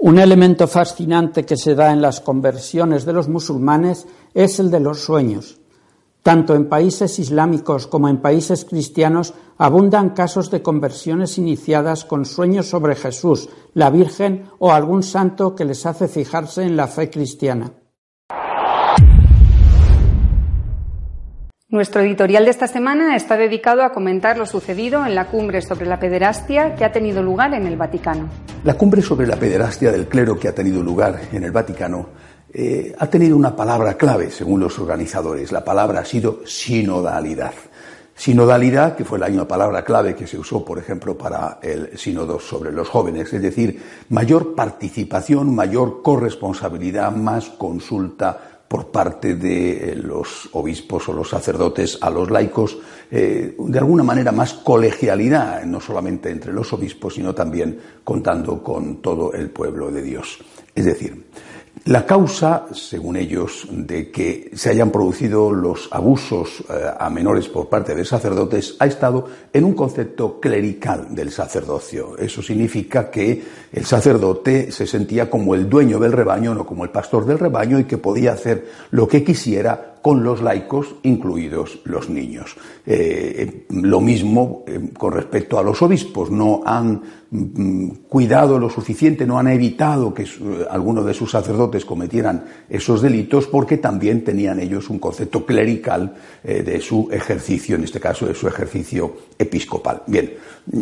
Un 0.05 0.19
elemento 0.19 0.67
fascinante 0.67 1.47
que 1.47 1.57
se 1.57 1.77
da 1.77 1.93
en 1.93 2.03
las 2.03 2.21
conversiones 2.21 3.05
de 3.05 3.13
los 3.13 3.29
musulmanes 3.29 4.09
es 4.35 4.59
el 4.59 4.69
de 4.69 4.81
los 4.81 4.99
sueños. 4.99 5.61
Tanto 6.25 6.57
en 6.57 6.69
países 6.69 7.21
islámicos 7.21 7.87
como 7.87 8.09
en 8.09 8.21
países 8.21 8.65
cristianos 8.65 9.33
abundan 9.59 10.11
casos 10.11 10.51
de 10.51 10.61
conversiones 10.61 11.39
iniciadas 11.39 12.05
con 12.05 12.25
sueños 12.25 12.67
sobre 12.67 12.97
Jesús, 12.97 13.49
la 13.75 13.91
Virgen 13.91 14.47
o 14.59 14.73
algún 14.73 15.05
santo 15.05 15.55
que 15.55 15.65
les 15.65 15.87
hace 15.87 16.09
fijarse 16.09 16.65
en 16.65 16.77
la 16.77 16.89
fe 16.89 17.09
cristiana. 17.09 17.71
Nuestro 21.73 22.03
editorial 22.03 22.45
de 22.45 22.51
esta 22.51 22.69
semana 22.69 23.17
está 23.17 23.39
dedicado 23.39 23.83
a 23.83 23.95
comentar 23.95 24.37
lo 24.37 24.45
sucedido 24.45 25.07
en 25.07 25.15
la 25.15 25.29
cumbre 25.29 25.63
sobre 25.63 25.87
la 25.87 25.99
pederastia 25.99 26.75
que 26.75 26.85
ha 26.85 26.93
tenido 26.93 27.23
lugar 27.23 27.55
en 27.55 27.67
el 27.67 27.79
Vaticano. 27.79 28.29
La 28.63 28.75
cumbre 28.75 29.01
sobre 29.01 29.27
la 29.27 29.37
pederastia 29.37 29.91
del 29.91 30.07
clero 30.07 30.39
que 30.39 30.49
ha 30.49 30.55
tenido 30.55 30.83
lugar 30.83 31.19
en 31.33 31.45
el 31.45 31.51
Vaticano 31.51 32.11
eh, 32.53 32.95
ha 32.99 33.07
tenido 33.07 33.39
una 33.39 33.57
palabra 33.57 33.95
clave, 33.95 34.31
según 34.31 34.61
los 34.61 34.79
organizadores. 34.79 35.51
La 35.51 35.65
palabra 35.65 36.01
ha 36.01 36.05
sido 36.05 36.43
sinodalidad. 36.45 37.55
Sinodalidad, 38.15 38.95
que 38.95 39.07
fue 39.07 39.19
la 39.19 39.29
misma 39.29 39.49
palabra 39.49 39.83
clave 39.83 40.15
que 40.15 40.27
se 40.27 40.39
usó, 40.39 40.63
por 40.63 40.79
ejemplo, 40.79 41.17
para 41.17 41.59
el 41.63 41.97
sínodo 41.97 42.39
sobre 42.39 42.71
los 42.71 42.87
jóvenes, 42.87 43.33
es 43.33 43.41
decir, 43.41 43.83
mayor 44.11 44.55
participación, 44.55 45.55
mayor 45.55 46.03
corresponsabilidad, 46.03 47.13
más 47.13 47.49
consulta, 47.49 48.62
por 48.73 48.87
parte 48.87 49.35
de 49.35 49.91
eh, 49.91 49.97
los 49.97 50.49
obispos 50.53 51.07
o 51.11 51.13
los 51.13 51.29
sacerdotes 51.29 51.99
a 52.01 52.09
los 52.09 52.31
laicos, 52.31 52.79
eh, 53.11 53.55
de 53.59 53.79
alguna 53.79 54.03
manera 54.03 54.33
más 54.33 54.55
colegialidad, 54.55 55.63
no 55.65 55.79
solamente 55.79 56.31
entre 56.31 56.55
los 56.55 56.73
obispos, 56.73 57.17
sino 57.17 57.35
también 57.35 57.79
contando 58.03 58.63
con 58.63 59.03
todo 59.03 59.35
el 59.35 59.51
pueblo 59.51 59.91
de 59.91 60.01
Dios. 60.01 60.39
Es 60.75 60.87
decir, 60.87 61.23
la 61.85 62.07
causa, 62.07 62.67
según 62.73 63.17
ellos, 63.17 63.67
de 63.71 64.11
que 64.13 64.53
se 64.55 64.71
hayan 64.71 64.91
producido 64.91 65.51
los 65.51 65.89
abusos 65.91 66.63
eh, 66.69 66.75
a 66.97 67.11
menores 67.11 67.49
por 67.49 67.69
parte 67.69 67.95
de 67.95 68.05
sacerdotes 68.05 68.77
ha 68.79 68.87
estado 68.87 69.27
en 69.53 69.65
un 69.65 69.75
concepto 69.75 70.39
clerical 70.39 71.13
del 71.13 71.33
sacerdocio. 71.33 72.17
Eso 72.19 72.41
significa 72.41 73.11
que 73.11 73.43
el 73.73 73.85
sacerdote 73.85 74.71
se 74.71 74.87
sentía 74.87 75.29
como 75.29 75.57
el 75.57 75.69
dueño 75.69 75.99
del 75.99 76.13
rebaño, 76.13 76.55
no 76.55 76.65
como 76.65 76.85
el 76.85 76.91
pastor 76.91 77.27
del 77.27 77.41
rebaño, 77.41 77.81
y 77.81 77.85
que 77.85 77.99
podía 77.99 78.33
hacer 78.33 78.69
lo 78.93 79.09
que 79.09 79.25
quisiera 79.25 79.92
con 80.03 80.25
los 80.25 80.43
laicos, 80.43 80.97
incluidos 81.05 81.79
los 81.85 82.11
niños. 82.11 82.57
Eh, 82.85 83.67
lo 83.71 84.01
mismo 84.01 84.65
eh, 84.67 84.91
con 84.99 85.13
respecto 85.13 85.59
a 85.59 85.63
los 85.63 85.81
obispos. 85.81 86.29
No 86.29 86.63
han 86.67 87.01
mm, 87.31 87.89
cuidado 88.09 88.59
lo 88.59 88.69
suficiente, 88.69 89.25
no 89.25 89.39
han 89.39 89.47
evitado 89.47 90.13
que 90.13 90.27
algunos 90.69 91.07
de 91.07 91.15
sus 91.15 91.31
sacerdotes 91.31 91.85
cometieran 91.85 92.45
esos 92.69 93.01
delitos 93.01 93.47
porque 93.47 93.79
también 93.79 94.25
tenían 94.25 94.59
ellos 94.59 94.91
un 94.91 94.99
concepto 94.99 95.47
clerical 95.47 96.15
eh, 96.43 96.65
de 96.65 96.81
su 96.81 97.09
ejercicio, 97.13 97.77
en 97.77 97.85
este 97.85 98.01
caso 98.01 98.27
de 98.27 98.35
su 98.35 98.49
ejercicio 98.49 99.15
episcopal. 99.39 100.03
Bien, 100.09 100.33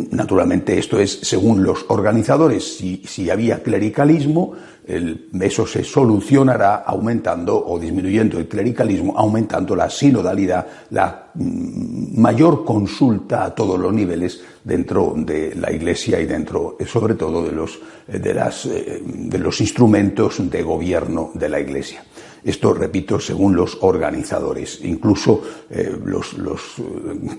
naturalmente 0.09 0.79
esto 0.79 0.99
es 0.99 1.19
según 1.21 1.63
los 1.63 1.85
organizadores. 1.89 2.77
Si, 2.77 3.03
si 3.05 3.29
había 3.29 3.61
clericalismo, 3.61 4.53
eso 4.87 5.67
se 5.67 5.83
solucionará 5.83 6.77
aumentando 6.77 7.65
o 7.65 7.79
disminuyendo 7.79 8.39
el 8.39 8.47
clericalismo, 8.47 9.13
aumentando 9.17 9.75
la 9.75 9.89
sinodalidad, 9.89 10.65
la 10.89 11.31
mm, 11.33 12.19
mayor 12.19 12.65
consulta 12.65 13.45
a 13.45 13.55
todos 13.55 13.79
los 13.79 13.93
niveles 13.93 14.41
dentro 14.63 15.13
de 15.15 15.55
la 15.55 15.71
Iglesia 15.71 16.19
y 16.19 16.25
dentro, 16.25 16.77
eh, 16.79 16.85
sobre 16.85 17.15
todo, 17.15 17.43
de 17.43 17.51
los, 17.51 17.79
eh, 18.07 18.19
de, 18.19 18.33
las, 18.33 18.65
eh, 18.65 19.01
de 19.03 19.37
los 19.37 19.61
instrumentos 19.61 20.49
de 20.49 20.63
gobierno 20.63 21.31
de 21.33 21.49
la 21.49 21.59
Iglesia. 21.59 22.03
Esto, 22.43 22.73
repito, 22.73 23.19
según 23.19 23.55
los 23.55 23.77
organizadores. 23.81 24.79
Incluso 24.83 25.43
los, 26.03 26.33
los, 26.33 26.59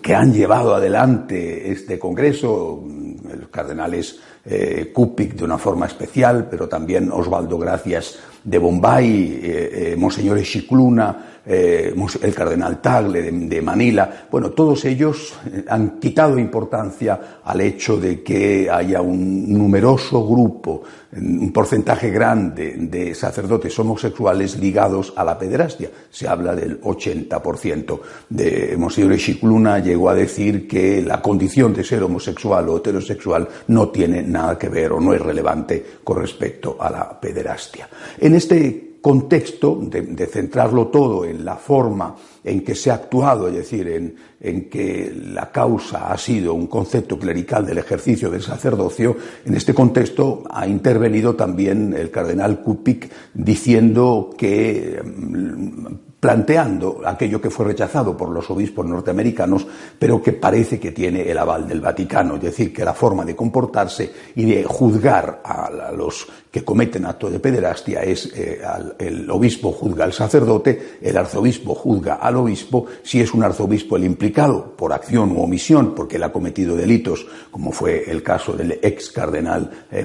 que 0.00 0.14
han 0.14 0.32
llevado 0.32 0.76
adelante 0.76 1.72
este 1.72 1.98
Congreso, 1.98 2.84
los 2.86 3.41
cardenales 3.52 4.18
eh, 4.44 4.92
de 4.92 5.44
una 5.44 5.58
forma 5.58 5.86
especial, 5.86 6.48
pero 6.50 6.68
también 6.68 7.12
Osvaldo 7.12 7.58
Gracias 7.58 8.18
de 8.44 8.58
Bombay, 8.58 9.40
eh, 9.42 9.92
eh, 9.92 9.96
Monseñor 9.96 10.42
Chicluna, 10.42 11.40
eh, 11.44 11.94
el 12.22 12.34
cardenal 12.34 12.80
Tagle 12.80 13.22
de, 13.22 13.62
Manila, 13.62 14.26
bueno, 14.30 14.50
todos 14.50 14.84
ellos 14.84 15.34
han 15.68 15.98
quitado 15.98 16.38
importancia 16.38 17.40
al 17.44 17.60
hecho 17.60 17.96
de 17.96 18.22
que 18.22 18.70
haya 18.70 19.00
un 19.00 19.52
numeroso 19.52 20.24
grupo, 20.24 20.82
un 21.16 21.52
porcentaje 21.52 22.10
grande 22.10 22.76
de 22.78 23.14
sacerdotes 23.14 23.76
homosexuales 23.76 24.56
ligados 24.56 25.12
a 25.16 25.24
la 25.24 25.36
pederastia. 25.36 25.90
Se 26.10 26.28
habla 26.28 26.54
del 26.54 26.80
80%. 26.80 28.00
De 28.28 28.76
Monseñor 28.78 29.16
Chicluna 29.16 29.80
llegó 29.80 30.10
a 30.10 30.14
decir 30.14 30.68
que 30.68 31.02
la 31.02 31.20
condición 31.20 31.74
de 31.74 31.82
ser 31.82 32.04
homosexual 32.04 32.68
o 32.68 32.78
heterosexual 32.78 33.41
no 33.68 33.88
tiene 33.88 34.22
nada 34.22 34.58
que 34.58 34.68
ver 34.68 34.92
o 34.92 35.00
no 35.00 35.12
es 35.14 35.20
relevante 35.20 35.84
con 36.02 36.18
respecto 36.18 36.76
a 36.78 36.90
la 36.90 37.20
pederastia. 37.20 37.88
En 38.18 38.34
este 38.34 38.92
contexto 39.02 39.80
de, 39.82 40.26
centrarlo 40.26 40.86
todo 40.86 41.24
en 41.24 41.44
la 41.44 41.56
forma 41.56 42.14
en 42.44 42.64
que 42.64 42.76
se 42.76 42.90
ha 42.90 42.94
actuado, 42.94 43.48
es 43.48 43.54
decir, 43.54 43.88
en, 43.88 44.14
en, 44.40 44.70
que 44.70 45.12
la 45.32 45.50
causa 45.50 46.12
ha 46.12 46.16
sido 46.16 46.54
un 46.54 46.68
concepto 46.68 47.18
clerical 47.18 47.66
del 47.66 47.78
ejercicio 47.78 48.30
del 48.30 48.42
sacerdocio, 48.42 49.16
en 49.44 49.56
este 49.56 49.74
contexto 49.74 50.44
ha 50.48 50.66
intervenido 50.68 51.34
también 51.34 51.94
el 51.94 52.10
cardenal 52.10 52.62
Kupik 52.62 53.10
diciendo 53.34 54.30
que 54.38 55.02
mm, 55.04 56.11
planteando 56.22 57.00
aquello 57.04 57.40
que 57.40 57.50
fue 57.50 57.66
rechazado 57.66 58.16
por 58.16 58.28
los 58.28 58.48
obispos 58.48 58.86
norteamericanos, 58.86 59.66
pero 59.98 60.22
que 60.22 60.32
parece 60.32 60.78
que 60.78 60.92
tiene 60.92 61.28
el 61.28 61.36
aval 61.36 61.66
del 61.66 61.80
Vaticano, 61.80 62.36
es 62.36 62.42
decir, 62.42 62.72
que 62.72 62.84
la 62.84 62.94
forma 62.94 63.24
de 63.24 63.34
comportarse 63.34 64.12
y 64.36 64.44
de 64.44 64.62
juzgar 64.62 65.42
a 65.44 65.90
los 65.90 66.28
que 66.52 66.62
cometen 66.62 67.06
actos 67.06 67.32
de 67.32 67.40
pederastia 67.40 68.02
es 68.02 68.30
eh, 68.36 68.60
el 68.98 69.28
obispo 69.30 69.72
juzga 69.72 70.04
al 70.04 70.12
sacerdote, 70.12 70.98
el 71.00 71.16
arzobispo 71.16 71.74
juzga 71.74 72.16
al 72.16 72.36
obispo, 72.36 72.84
si 73.02 73.22
es 73.22 73.32
un 73.32 73.42
arzobispo 73.42 73.96
el 73.96 74.04
implicado 74.04 74.76
por 74.76 74.92
acción 74.92 75.32
u 75.32 75.40
omisión, 75.40 75.94
porque 75.94 76.16
él 76.16 76.24
ha 76.24 76.30
cometido 76.30 76.76
delitos, 76.76 77.26
como 77.50 77.72
fue 77.72 78.04
el 78.10 78.22
caso 78.22 78.52
del 78.52 78.78
ex 78.82 79.10
cardenal 79.10 79.70
eh, 79.90 80.04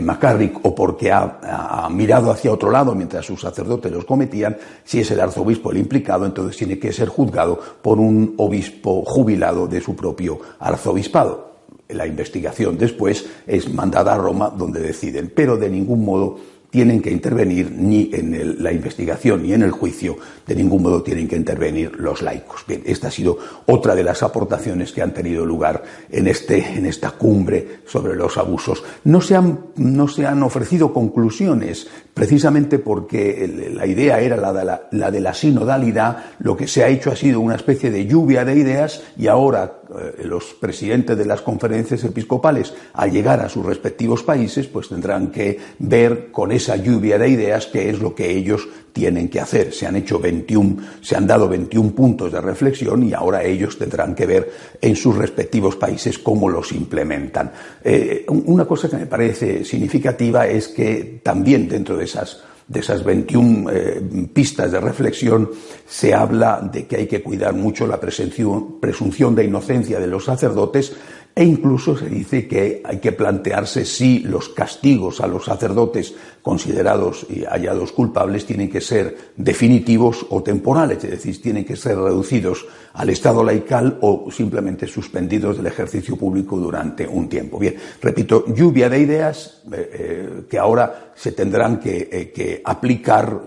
o 0.64 0.74
porque 0.74 1.12
ha, 1.12 1.90
mirado 1.92 2.32
hacia 2.32 2.54
otro 2.54 2.72
lado 2.72 2.96
mientras 2.96 3.26
sus 3.26 3.42
sacerdotes 3.42 3.92
los 3.92 4.06
cometían, 4.06 4.56
si 4.86 5.02
es 5.02 5.12
el 5.12 5.20
arzobispo 5.20 5.72
el 5.72 5.78
implicado, 5.80 6.26
entonces 6.26 6.56
tiene 6.56 6.80
que 6.80 6.94
ser 6.94 7.10
juzgado 7.10 7.60
por 7.82 8.00
un 8.00 8.36
obispo 8.38 9.04
jubilado 9.06 9.68
de 9.68 9.82
su 9.82 9.98
propio 9.98 10.40
arzobispado 10.60 11.57
la 11.90 12.08
investigación 12.08 12.78
después 12.78 13.26
es 13.46 13.74
mandada 13.74 14.14
a 14.14 14.18
Roma 14.18 14.50
donde 14.50 14.80
deciden, 14.80 15.32
pero 15.34 15.58
de 15.58 15.70
ningún 15.70 16.04
modo 16.04 16.40
tienen 16.70 17.02
que 17.02 17.12
intervenir 17.12 17.72
ni 17.72 18.10
en 18.14 18.62
la 18.62 18.72
investigación 18.72 19.44
ni 19.44 19.54
en 19.54 19.64
el 19.64 19.72
juicio, 19.72 20.18
de 20.46 20.56
ningún 20.56 20.84
modo 20.84 21.02
tienen 21.02 21.28
que 21.28 21.36
intervenir 21.36 21.94
los 21.98 22.22
laicos. 22.22 22.66
Bien, 22.68 22.84
esta 22.86 23.08
ha 23.08 23.12
sido 23.12 23.38
otra 23.66 23.96
de 23.96 24.04
las 24.04 24.24
aportaciones 24.24 24.92
que 24.92 25.02
han 25.02 25.14
tenido 25.14 25.46
lugar 25.46 25.84
en, 26.10 26.28
este, 26.28 26.78
en 26.78 26.86
esta 26.86 27.12
cumbre 27.12 27.80
sobre 27.86 28.16
los 28.16 28.38
abusos. 28.38 28.84
No 29.06 29.22
se, 29.22 29.36
han, 29.36 29.60
no 29.78 30.08
se 30.08 30.26
han 30.26 30.44
ofrecido 30.44 30.94
conclusiones, 30.94 31.88
precisamente 32.14 32.80
porque 32.80 33.72
la 33.74 33.86
idea 33.86 34.20
era 34.20 34.38
la 34.38 35.12
de 35.12 35.20
la, 35.22 35.34
sinodalidad, 35.34 36.26
lo 36.40 36.58
que 36.58 36.68
se 36.68 36.84
ha 36.84 36.88
hecho 36.88 37.12
ha 37.12 37.16
sido 37.16 37.40
una 37.40 37.56
especie 37.56 37.92
de 37.92 38.06
lluvia 38.06 38.44
de 38.44 38.56
ideas 38.56 39.04
y 39.18 39.28
ahora 39.28 39.82
eh, 39.90 40.24
los 40.26 40.56
presidentes 40.60 41.18
de 41.18 41.26
las 41.26 41.42
conferencias 41.42 42.04
episcopales, 42.04 42.74
al 42.94 43.12
llegar 43.12 43.40
a 43.40 43.50
sus 43.50 43.66
respectivos 43.66 44.24
países, 44.24 44.68
pues 44.68 44.90
tendrán 44.90 45.28
que 45.28 45.60
ver 45.80 46.32
con 46.32 46.52
esa 46.58 46.76
lluvia 46.76 47.18
de 47.18 47.30
ideas 47.30 47.68
qué 47.68 47.90
es 47.90 48.00
lo 48.00 48.14
que 48.14 48.30
ellos 48.30 48.68
tienen 48.92 49.30
que 49.30 49.40
hacer. 49.40 49.74
Se 49.74 49.86
han 49.86 49.96
hecho 49.96 50.20
21, 50.20 50.78
se 51.02 51.16
han 51.16 51.28
dado 51.28 51.48
21 51.48 51.92
puntos 51.92 52.32
de 52.32 52.42
reflexión 52.42 53.04
y 53.04 53.14
ahora 53.14 53.44
ellos 53.44 53.78
tendrán 53.78 54.16
que 54.16 54.26
ver 54.26 54.52
en 54.82 54.96
sus 54.96 55.16
respectivos 55.16 55.76
países 55.76 56.18
cómo 56.20 56.50
los 56.50 56.72
implementan. 56.72 57.52
Eh, 57.84 58.26
una 58.28 58.66
cosa 58.66 58.90
que 58.90 58.98
me 58.98 59.06
parece 59.06 59.64
significativa 59.64 60.48
es 60.48 60.68
que 60.68 61.22
también 61.24 61.70
dentro 61.70 61.96
de 61.96 62.06
esas 62.06 62.42
de 62.68 62.82
esas 62.82 63.04
21 63.04 63.70
eh, 63.72 64.02
pistas 64.34 64.72
de 64.72 64.82
reflexión, 64.82 65.50
se 65.88 66.14
habla 66.14 66.60
de 66.62 66.86
que 66.86 66.98
hay 66.98 67.08
que 67.08 67.24
cuidar 67.24 67.54
mucho 67.54 67.88
la 67.88 68.00
presunción 68.00 69.36
de 69.36 69.46
inocencia 69.46 70.00
de 70.00 70.08
los 70.08 70.26
sacerdotes 70.26 70.94
e 71.38 71.44
incluso 71.44 71.96
se 71.96 72.10
dice 72.10 72.48
que 72.48 72.82
hay 72.84 72.98
que 72.98 73.12
plantearse 73.12 73.86
si 73.86 74.22
los 74.22 74.50
castigos 74.50 75.22
a 75.22 75.28
los 75.28 75.46
sacerdotes 75.46 76.16
considerados 76.42 77.28
y 77.30 77.44
hallados 77.44 77.92
culpables 77.92 78.44
tienen 78.44 78.72
que 78.72 78.82
ser 78.82 79.16
definitivos 79.36 80.26
o 80.32 80.42
temporales, 80.42 81.04
es 81.04 81.12
decir, 81.12 81.40
tienen 81.40 81.64
que 81.64 81.76
ser 81.76 81.96
reducidos 81.96 82.66
al 82.94 83.12
estado 83.12 83.44
laical 83.44 84.00
o 84.02 84.32
simplemente 84.32 84.88
suspendidos 84.88 85.58
del 85.58 85.68
ejercicio 85.68 86.16
público 86.18 86.58
durante 86.58 87.08
un 87.08 87.30
tiempo. 87.30 87.60
Bien, 87.60 87.76
repito, 88.02 88.46
lluvia 88.48 88.90
de 88.90 89.00
ideas 89.00 89.62
eh, 89.72 89.92
eh, 89.94 90.30
que 90.50 90.58
ahora 90.58 91.12
se 91.16 91.34
tendrán 91.34 91.80
que, 91.80 92.10
eh, 92.12 92.62
aplicar 92.66 93.42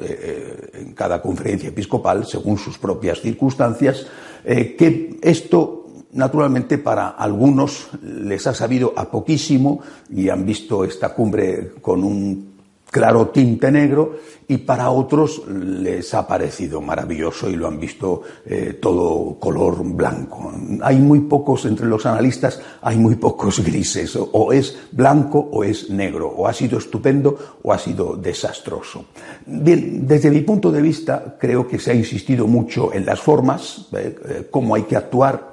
en 0.75 0.93
cada 0.93 1.21
conferencia 1.21 1.71
episcopal 1.71 2.25
según 2.25 2.57
sus 2.57 2.79
propias 2.79 3.21
circunstancias, 3.21 4.07
que 4.45 5.19
esto 5.23 5.80
Naturalmente, 6.13 6.79
para 6.79 7.09
algunos 7.11 7.89
les 8.03 8.47
ha 8.47 8.55
sabido 8.55 8.93
a 8.97 9.11
poquísimo 9.11 9.81
y 10.11 10.29
han 10.29 10.45
visto 10.45 10.85
esta 10.85 11.15
cumbre 11.15 11.73
con 11.81 12.03
un 12.03 12.51
claro 12.91 13.29
tinte 13.29 13.71
negro 13.71 14.17
y 14.49 14.59
para 14.59 14.91
otros 14.91 15.43
les 15.49 16.13
ha 16.13 16.27
parecido 16.27 16.81
maravilloso 16.81 17.49
y 17.49 17.55
lo 17.55 17.69
han 17.69 17.79
visto 17.79 18.23
eh, 18.45 18.79
todo 18.83 19.37
color 19.39 19.85
blanco. 19.85 20.53
Hay 20.83 20.99
muy 20.99 21.21
pocos, 21.21 21.67
entre 21.67 21.87
los 21.87 22.05
analistas, 22.05 22.61
hay 22.83 22.97
muy 22.97 23.15
pocos 23.15 23.61
grises, 23.65 24.19
o 24.21 24.53
es 24.53 24.77
blanco 24.91 25.39
o 25.53 25.63
es 25.63 25.89
negro, 25.91 26.29
o 26.29 26.49
ha 26.49 26.53
sido 26.53 26.79
estupendo 26.79 27.39
o 27.63 27.73
ha 27.73 27.79
sido 27.79 28.17
desastroso. 28.17 29.05
Bien, 29.47 30.05
desde 30.07 30.33
mi 30.33 30.41
punto 30.41 30.73
de 30.73 30.83
vista, 30.83 31.37
creo 31.39 31.69
que 31.69 31.79
se 31.79 31.93
ha 31.93 31.95
insistido 31.95 32.49
mucho 32.49 32.93
en 32.93 33.07
las 33.07 33.21
formas, 33.21 33.89
eh, 33.93 34.17
eh, 34.29 34.49
cómo 34.51 34.75
hay 34.75 34.83
que 34.83 34.97
actuar, 34.97 35.50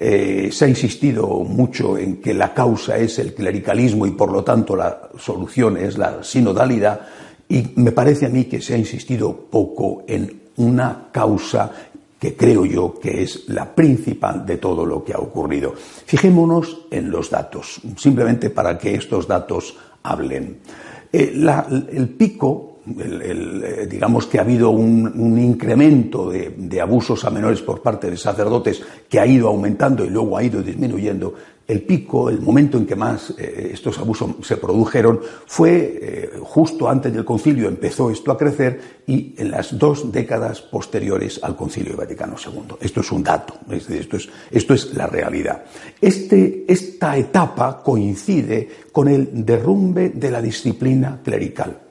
se 0.00 0.64
ha 0.64 0.68
insistido 0.68 1.26
mucho 1.40 1.98
en 1.98 2.22
que 2.22 2.32
la 2.32 2.54
causa 2.54 2.96
es 2.96 3.18
el 3.18 3.34
clericalismo 3.34 4.06
y 4.06 4.12
por 4.12 4.32
lo 4.32 4.42
tanto 4.42 4.74
la 4.74 5.10
solución 5.18 5.76
es 5.76 5.98
la 5.98 6.24
sinodalidad 6.24 7.00
y 7.50 7.72
me 7.76 7.92
parece 7.92 8.26
a 8.26 8.30
mí 8.30 8.44
que 8.44 8.62
se 8.62 8.74
ha 8.74 8.78
insistido 8.78 9.36
poco 9.50 10.04
en 10.06 10.40
una 10.56 11.08
causa 11.12 11.70
que 12.20 12.36
creo 12.36 12.64
yo 12.64 13.00
que 13.00 13.22
es 13.22 13.48
la 13.48 13.74
principal 13.74 14.46
de 14.46 14.58
todo 14.58 14.84
lo 14.84 15.02
que 15.02 15.14
ha 15.14 15.18
ocurrido. 15.18 15.74
Fijémonos 15.74 16.86
en 16.90 17.10
los 17.10 17.30
datos, 17.30 17.80
simplemente 17.96 18.50
para 18.50 18.78
que 18.78 18.94
estos 18.94 19.26
datos 19.26 19.76
hablen. 20.02 20.58
Eh, 21.12 21.32
el 21.92 22.08
pico, 22.10 22.69
eh, 22.98 23.86
digamos 23.88 24.26
que 24.26 24.38
ha 24.38 24.42
habido 24.42 24.70
un, 24.70 25.38
incremento 25.38 26.30
de, 26.30 26.80
abusos 26.80 27.24
a 27.24 27.30
menores 27.30 27.60
por 27.62 27.82
parte 27.82 28.10
de 28.10 28.16
sacerdotes 28.16 28.82
que 29.08 29.20
ha 29.20 29.26
ido 29.26 29.48
aumentando 29.48 30.04
y 30.04 30.10
luego 30.10 30.36
ha 30.36 30.42
ido 30.42 30.62
disminuyendo, 30.62 31.34
el 31.68 31.82
pico, 31.82 32.28
el 32.28 32.40
momento 32.40 32.78
en 32.78 32.86
que 32.86 32.96
más 32.96 33.32
eh, 33.38 33.70
estos 33.72 33.98
abusos 33.98 34.34
se 34.42 34.56
produjeron, 34.56 35.20
fue 35.46 35.98
eh, 36.02 36.30
justo 36.42 36.88
antes 36.88 37.12
del 37.12 37.24
concilio, 37.24 37.68
empezó 37.68 38.10
esto 38.10 38.32
a 38.32 38.38
crecer 38.38 39.02
y 39.06 39.34
en 39.38 39.52
las 39.52 39.78
dos 39.78 40.10
décadas 40.10 40.62
posteriores 40.62 41.38
al 41.42 41.54
concilio 41.54 41.96
Vaticano 41.96 42.34
II. 42.44 42.74
Esto 42.80 43.00
es 43.00 43.12
un 43.12 43.22
dato, 43.22 43.54
esto 43.70 44.16
es, 44.16 44.28
esto 44.50 44.74
es 44.74 44.94
la 44.94 45.06
realidad. 45.06 45.64
Este, 46.00 46.64
esta 46.66 47.16
etapa 47.16 47.82
coincide 47.84 48.68
con 48.90 49.06
el 49.06 49.44
derrumbe 49.44 50.08
de 50.08 50.30
la 50.30 50.42
disciplina 50.42 51.20
clerical 51.22 51.89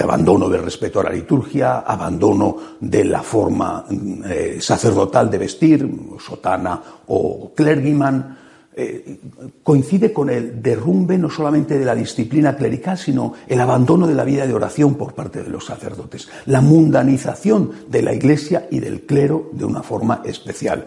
abandono 0.00 0.48
del 0.48 0.62
respeto 0.62 1.00
a 1.00 1.04
la 1.04 1.10
liturgia, 1.10 1.80
abandono 1.80 2.56
de 2.80 3.04
la 3.04 3.22
forma 3.22 3.84
mm, 3.88 4.22
eh, 4.24 4.56
sacerdotal 4.60 5.30
de 5.30 5.38
vestir, 5.38 5.90
sotana 6.18 6.80
o 7.06 7.52
clergyman, 7.54 8.36
eh, 8.80 9.18
coincide 9.64 10.12
con 10.12 10.30
el 10.30 10.62
derrumbe 10.62 11.18
no 11.18 11.28
solamente 11.28 11.76
de 11.76 11.84
la 11.84 11.96
disciplina 11.96 12.54
clerical, 12.54 12.96
sino 12.96 13.34
el 13.48 13.60
abandono 13.60 14.06
de 14.06 14.14
la 14.14 14.22
vida 14.22 14.46
de 14.46 14.54
oración 14.54 14.94
por 14.94 15.14
parte 15.14 15.42
de 15.42 15.50
los 15.50 15.66
sacerdotes, 15.66 16.28
la 16.46 16.60
mundanización 16.60 17.72
de 17.88 18.02
la 18.02 18.14
Iglesia 18.14 18.68
y 18.70 18.78
del 18.78 19.02
clero 19.02 19.50
de 19.50 19.64
una 19.64 19.82
forma 19.82 20.22
especial, 20.24 20.86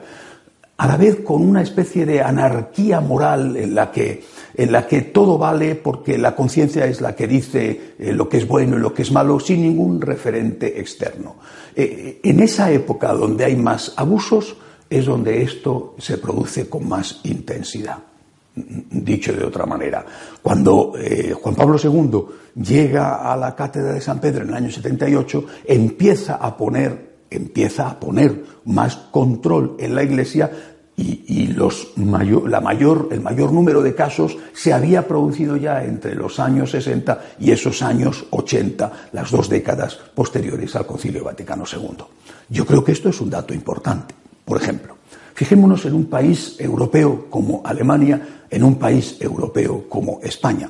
a 0.78 0.88
la 0.88 0.96
vez 0.96 1.18
con 1.18 1.42
una 1.42 1.62
especie 1.62 2.06
de 2.06 2.22
anarquía 2.22 3.02
moral 3.02 3.58
en 3.58 3.76
la 3.76 3.92
que, 3.92 4.24
en 4.55 4.72
la 4.72 4.88
que 4.88 5.01
todo 5.01 5.38
vale 5.38 5.75
porque 5.75 6.17
la 6.17 6.36
conciencia 6.36 6.86
es 6.86 7.01
la 7.01 7.15
que 7.15 7.27
dice 7.27 7.96
eh, 7.98 8.13
lo 8.13 8.27
que 8.29 8.38
es 8.38 8.48
bueno 8.48 8.77
y 8.77 8.79
lo 8.79 8.93
que 8.93 9.01
es 9.01 9.12
malo 9.12 9.39
sin 9.39 9.62
ningún 9.62 10.01
referente 10.01 10.79
externo. 10.79 11.36
Eh, 11.75 12.20
en 12.24 12.39
esa 12.39 12.72
época 12.72 13.13
donde 13.13 13.46
hay 13.46 13.55
más 13.55 13.93
abusos, 13.96 14.58
es 14.91 15.05
donde 15.05 15.41
esto 15.41 15.96
se 15.98 16.17
produce 16.17 16.67
con 16.67 16.88
más 16.88 17.22
intensidad. 17.24 17.98
Dicho 18.53 19.31
de 19.31 19.46
otra 19.46 19.65
manera, 19.65 20.05
cuando 20.41 20.93
eh, 21.00 21.34
Juan 21.41 21.55
Pablo 21.55 21.77
II 21.81 22.62
llega 22.62 23.31
a 23.31 23.38
la 23.38 23.55
cátedra 23.55 23.93
de 23.93 24.01
San 24.01 24.20
Pedro 24.20 24.43
en 24.43 24.50
el 24.50 24.55
año 24.55 24.70
78, 24.70 25.46
empieza 25.65 26.36
a 26.36 26.58
poner, 26.58 27.20
empieza 27.29 27.88
a 27.88 27.98
poner 27.98 28.43
más 28.65 28.98
control 28.98 29.77
en 29.79 29.96
la 29.96 30.03
Iglesia 30.03 30.51
y, 31.01 31.48
los 31.48 31.94
la 31.98 32.61
mayor, 32.61 33.09
el 33.11 33.22
mayor 33.22 33.51
número 33.51 33.81
de 33.81 33.96
casos 33.96 34.37
se 34.53 34.74
había 34.74 35.07
producido 35.07 35.57
ya 35.57 35.83
entre 35.83 36.16
los 36.16 36.40
años 36.40 36.72
60 36.72 37.35
y 37.40 37.51
esos 37.51 37.81
años 37.81 38.25
80, 38.29 38.92
las 39.14 39.31
dos 39.31 39.50
décadas 39.50 40.00
posteriores 40.14 40.75
al 40.75 40.85
Concilio 40.85 41.24
Vaticano 41.24 41.64
II. 41.72 42.03
Yo 42.50 42.66
creo 42.66 42.83
que 42.83 42.92
esto 42.92 43.09
es 43.09 43.20
un 43.22 43.29
dato 43.29 43.53
importante. 43.53 44.14
Por 44.46 44.61
ejemplo, 44.61 44.98
fijémonos 45.33 45.85
en 45.85 45.94
un 45.94 46.05
país 46.05 46.55
europeo 46.59 47.27
como 47.29 47.61
Alemania, 47.66 48.46
en 48.50 48.64
un 48.64 48.75
país 48.75 49.18
europeo 49.20 49.85
como 49.87 50.20
España. 50.22 50.70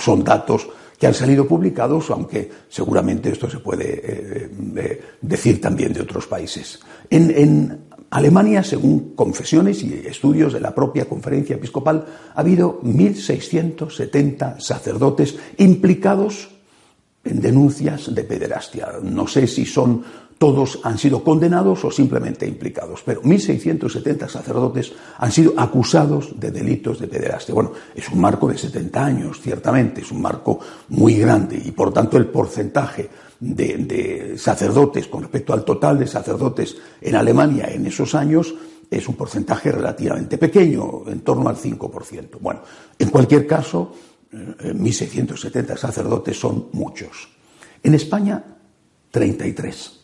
Son 0.00 0.22
datos 0.24 0.68
que 1.02 1.08
han 1.08 1.14
salido 1.14 1.48
publicados, 1.48 2.10
aunque 2.10 2.48
seguramente 2.68 3.30
esto 3.30 3.50
se 3.50 3.58
puede 3.58 3.90
eh, 3.94 4.50
eh, 4.76 5.02
decir 5.20 5.60
también 5.60 5.92
de 5.92 6.00
otros 6.00 6.28
países. 6.28 6.78
En, 7.10 7.80
Alemania, 8.12 8.62
según 8.62 9.14
confesiones 9.14 9.82
y 9.82 9.94
estudios 10.06 10.52
de 10.52 10.60
la 10.60 10.74
propia 10.74 11.06
conferencia 11.06 11.56
episcopal, 11.56 12.04
ha 12.34 12.40
habido 12.40 12.78
1.670 12.82 14.60
sacerdotes 14.60 15.36
implicados 15.56 16.50
en 17.24 17.40
denuncias 17.40 18.14
de 18.14 18.24
pederastia. 18.24 18.88
No 19.02 19.26
sé 19.26 19.46
si 19.46 19.64
son 19.64 20.04
todos 20.36 20.80
han 20.82 20.98
sido 20.98 21.24
condenados 21.24 21.84
o 21.84 21.90
simplemente 21.90 22.44
implicados, 22.46 23.00
pero 23.06 23.22
1.670 23.22 24.28
sacerdotes 24.28 24.92
han 25.18 25.30
sido 25.30 25.54
acusados 25.56 26.38
de 26.38 26.50
delitos 26.50 26.98
de 26.98 27.06
pederastia. 27.06 27.54
Bueno, 27.54 27.72
es 27.94 28.08
un 28.10 28.20
marco 28.20 28.48
de 28.48 28.58
70 28.58 29.04
años, 29.04 29.40
ciertamente, 29.40 30.02
es 30.02 30.10
un 30.10 30.20
marco 30.20 30.58
muy 30.88 31.14
grande 31.14 31.62
y 31.64 31.70
por 31.70 31.92
tanto 31.92 32.18
el 32.18 32.26
porcentaje 32.26 33.08
de, 33.42 34.34
sacerdotes 34.38 35.08
con 35.08 35.22
respecto 35.22 35.52
al 35.52 35.64
total 35.64 35.98
de 35.98 36.06
sacerdotes 36.06 36.76
en 37.00 37.16
Alemania 37.16 37.68
en 37.68 37.86
esos 37.86 38.14
años 38.14 38.54
es 38.88 39.08
un 39.08 39.16
porcentaje 39.16 39.72
relativamente 39.72 40.36
pequeño, 40.36 41.04
en 41.06 41.20
torno 41.20 41.48
al 41.48 41.56
5%. 41.56 42.38
Bueno, 42.38 42.60
en 42.98 43.08
cualquier 43.08 43.46
caso, 43.46 43.90
1.670 44.30 45.70
eh, 45.70 45.76
sacerdotes 45.78 46.38
son 46.38 46.68
muchos. 46.72 47.30
En 47.82 47.94
España, 47.94 48.44
33. 49.10 50.00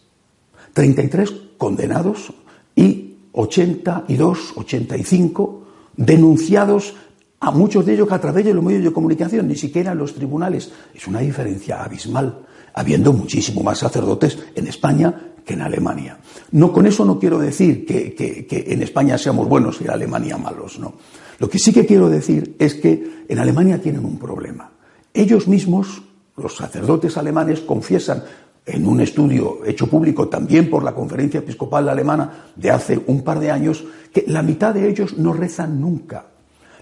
33 0.72 1.32
condenados 1.58 2.32
y 2.74 3.16
82, 3.32 4.54
85 4.56 5.66
denunciados 5.94 6.94
a 7.40 7.50
muchos 7.50 7.84
de 7.84 7.92
ellos 7.92 8.10
a 8.10 8.20
través 8.20 8.46
de 8.46 8.54
los 8.54 8.64
medios 8.64 8.84
de 8.84 8.92
comunicación, 8.92 9.48
ni 9.48 9.56
siquiera 9.56 9.92
en 9.92 9.98
los 9.98 10.14
tribunales. 10.14 10.72
Es 10.94 11.06
una 11.06 11.20
diferencia 11.20 11.84
abismal, 11.84 12.46
habiendo 12.78 13.12
muchísimo 13.12 13.62
más 13.62 13.78
sacerdotes 13.78 14.38
en 14.54 14.68
España 14.68 15.32
que 15.44 15.54
en 15.54 15.62
Alemania. 15.62 16.18
No, 16.52 16.72
con 16.72 16.86
eso 16.86 17.04
no 17.04 17.18
quiero 17.18 17.38
decir 17.38 17.84
que, 17.84 18.14
que 18.14 18.64
en 18.68 18.82
España 18.82 19.18
seamos 19.18 19.48
buenos 19.48 19.80
y 19.80 19.84
en 19.84 19.90
Alemania 19.90 20.36
malos, 20.36 20.78
no. 20.78 20.94
Lo 21.38 21.48
que 21.48 21.58
sí 21.58 21.72
que 21.72 21.86
quiero 21.86 22.08
decir 22.08 22.56
es 22.58 22.74
que 22.74 23.24
en 23.28 23.38
Alemania 23.38 23.80
tienen 23.80 24.04
un 24.04 24.18
problema. 24.18 24.70
Ellos 25.12 25.48
mismos, 25.48 26.02
los 26.36 26.56
sacerdotes 26.56 27.16
alemanes, 27.16 27.60
confiesan 27.60 28.22
en 28.64 28.86
un 28.86 29.00
estudio 29.00 29.64
hecho 29.64 29.88
público 29.88 30.28
también 30.28 30.68
por 30.68 30.84
la 30.84 30.94
Conferencia 30.94 31.40
Episcopal 31.40 31.88
Alemana 31.88 32.50
de 32.54 32.70
hace 32.70 33.00
un 33.06 33.22
par 33.22 33.40
de 33.40 33.50
años, 33.50 33.84
que 34.12 34.24
la 34.26 34.42
mitad 34.42 34.74
de 34.74 34.88
ellos 34.88 35.16
no 35.16 35.32
rezan 35.32 35.80
nunca, 35.80 36.26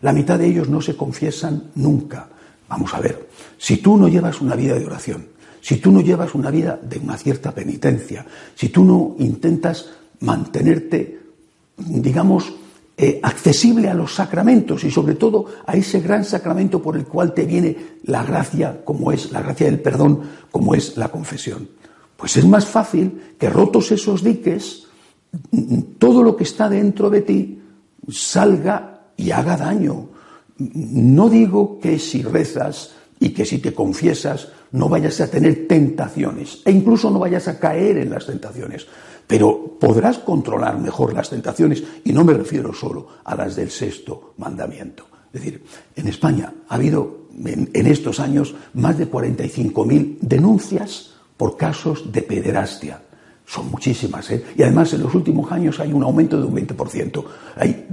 la 0.02 0.12
mitad 0.12 0.38
de 0.38 0.46
ellos 0.46 0.68
no 0.68 0.80
se 0.80 0.96
confiesan 0.96 1.70
nunca. 1.76 2.28
Vamos 2.68 2.92
a 2.92 3.00
ver, 3.00 3.28
si 3.56 3.76
tú 3.76 3.96
no 3.96 4.09
llevas 4.09 4.40
una 4.40 4.56
vida 4.56 4.74
de 4.74 4.85
oración, 4.85 5.28
si 5.66 5.79
tú 5.79 5.90
no 5.90 6.00
llevas 6.00 6.33
una 6.37 6.48
vida 6.48 6.79
de 6.81 7.00
una 7.00 7.18
cierta 7.18 7.50
penitencia, 7.50 8.24
si 8.55 8.68
tú 8.68 8.85
no 8.85 9.16
intentas 9.18 9.87
mantenerte, 10.20 11.18
digamos, 11.76 12.55
eh, 12.96 13.18
accesible 13.20 13.88
a 13.88 13.94
los 13.94 14.14
sacramentos 14.14 14.85
y 14.85 14.92
sobre 14.92 15.16
todo 15.16 15.46
a 15.66 15.74
ese 15.76 15.98
gran 15.98 16.24
sacramento 16.24 16.81
por 16.81 16.96
el 16.96 17.05
cual 17.05 17.35
te 17.35 17.46
viene 17.46 17.76
la 18.05 18.22
gracia, 18.22 18.85
como 18.85 19.11
es 19.11 19.33
la 19.33 19.42
gracia 19.42 19.66
del 19.66 19.81
perdón, 19.81 20.20
como 20.52 20.72
es 20.76 20.96
la 20.96 21.09
confesión. 21.09 21.68
Pues 22.16 22.37
es 22.37 22.46
más 22.46 22.64
fácil 22.64 23.35
que 23.37 23.50
rotos 23.50 23.90
esos 23.90 24.22
diques, 24.22 24.87
todo 25.98 26.22
lo 26.22 26.37
que 26.37 26.44
está 26.44 26.68
dentro 26.68 27.11
de 27.11 27.22
ti 27.22 27.61
salga 28.09 29.09
y 29.16 29.33
haga 29.33 29.57
daño. 29.57 30.11
No 30.59 31.29
digo 31.29 31.81
que 31.81 31.98
si 31.98 32.22
rezas 32.22 32.92
y 33.18 33.31
que 33.31 33.44
si 33.44 33.59
te 33.59 33.72
confiesas 33.72 34.48
no 34.72 34.88
vayas 34.88 35.20
a 35.20 35.31
tener 35.31 35.66
tentaciones 35.66 36.61
e 36.64 36.70
incluso 36.70 37.11
no 37.11 37.18
vayas 37.18 37.48
a 37.48 37.59
caer 37.59 37.98
en 37.98 38.11
las 38.11 38.26
tentaciones, 38.26 38.87
pero 39.26 39.76
podrás 39.81 40.18
controlar 40.18 40.79
mejor 40.79 41.14
las 41.14 41.31
tentaciones 41.31 41.83
y 42.05 42.12
no 42.12 42.24
me 42.24 42.35
refiero 42.35 42.72
solo 42.72 43.09
a 43.24 43.35
las 43.35 43.57
del 43.57 43.70
sexto 43.70 44.35
mandamiento. 44.38 45.07
Es 45.33 45.44
decir, 45.44 45.64
en 45.94 46.09
España 46.09 46.52
ha 46.68 46.74
habido 46.74 47.26
en, 47.44 47.87
estos 47.87 48.20
años 48.20 48.55
más 48.74 48.96
de 48.96 49.11
45.000 49.11 50.18
denuncias 50.20 51.14
por 51.37 51.57
casos 51.57 52.11
de 52.11 52.22
pederastia. 52.22 53.02
Son 53.44 53.70
muchísimas, 53.70 54.31
¿eh? 54.31 54.44
Y 54.57 54.62
además 54.62 54.92
en 54.94 55.02
los 55.02 55.14
últimos 55.14 55.52
años 55.52 55.79
hay 55.79 55.92
un 55.92 56.02
aumento 56.02 56.40
de 56.40 56.46
un 56.46 56.55
20%. 56.57 57.24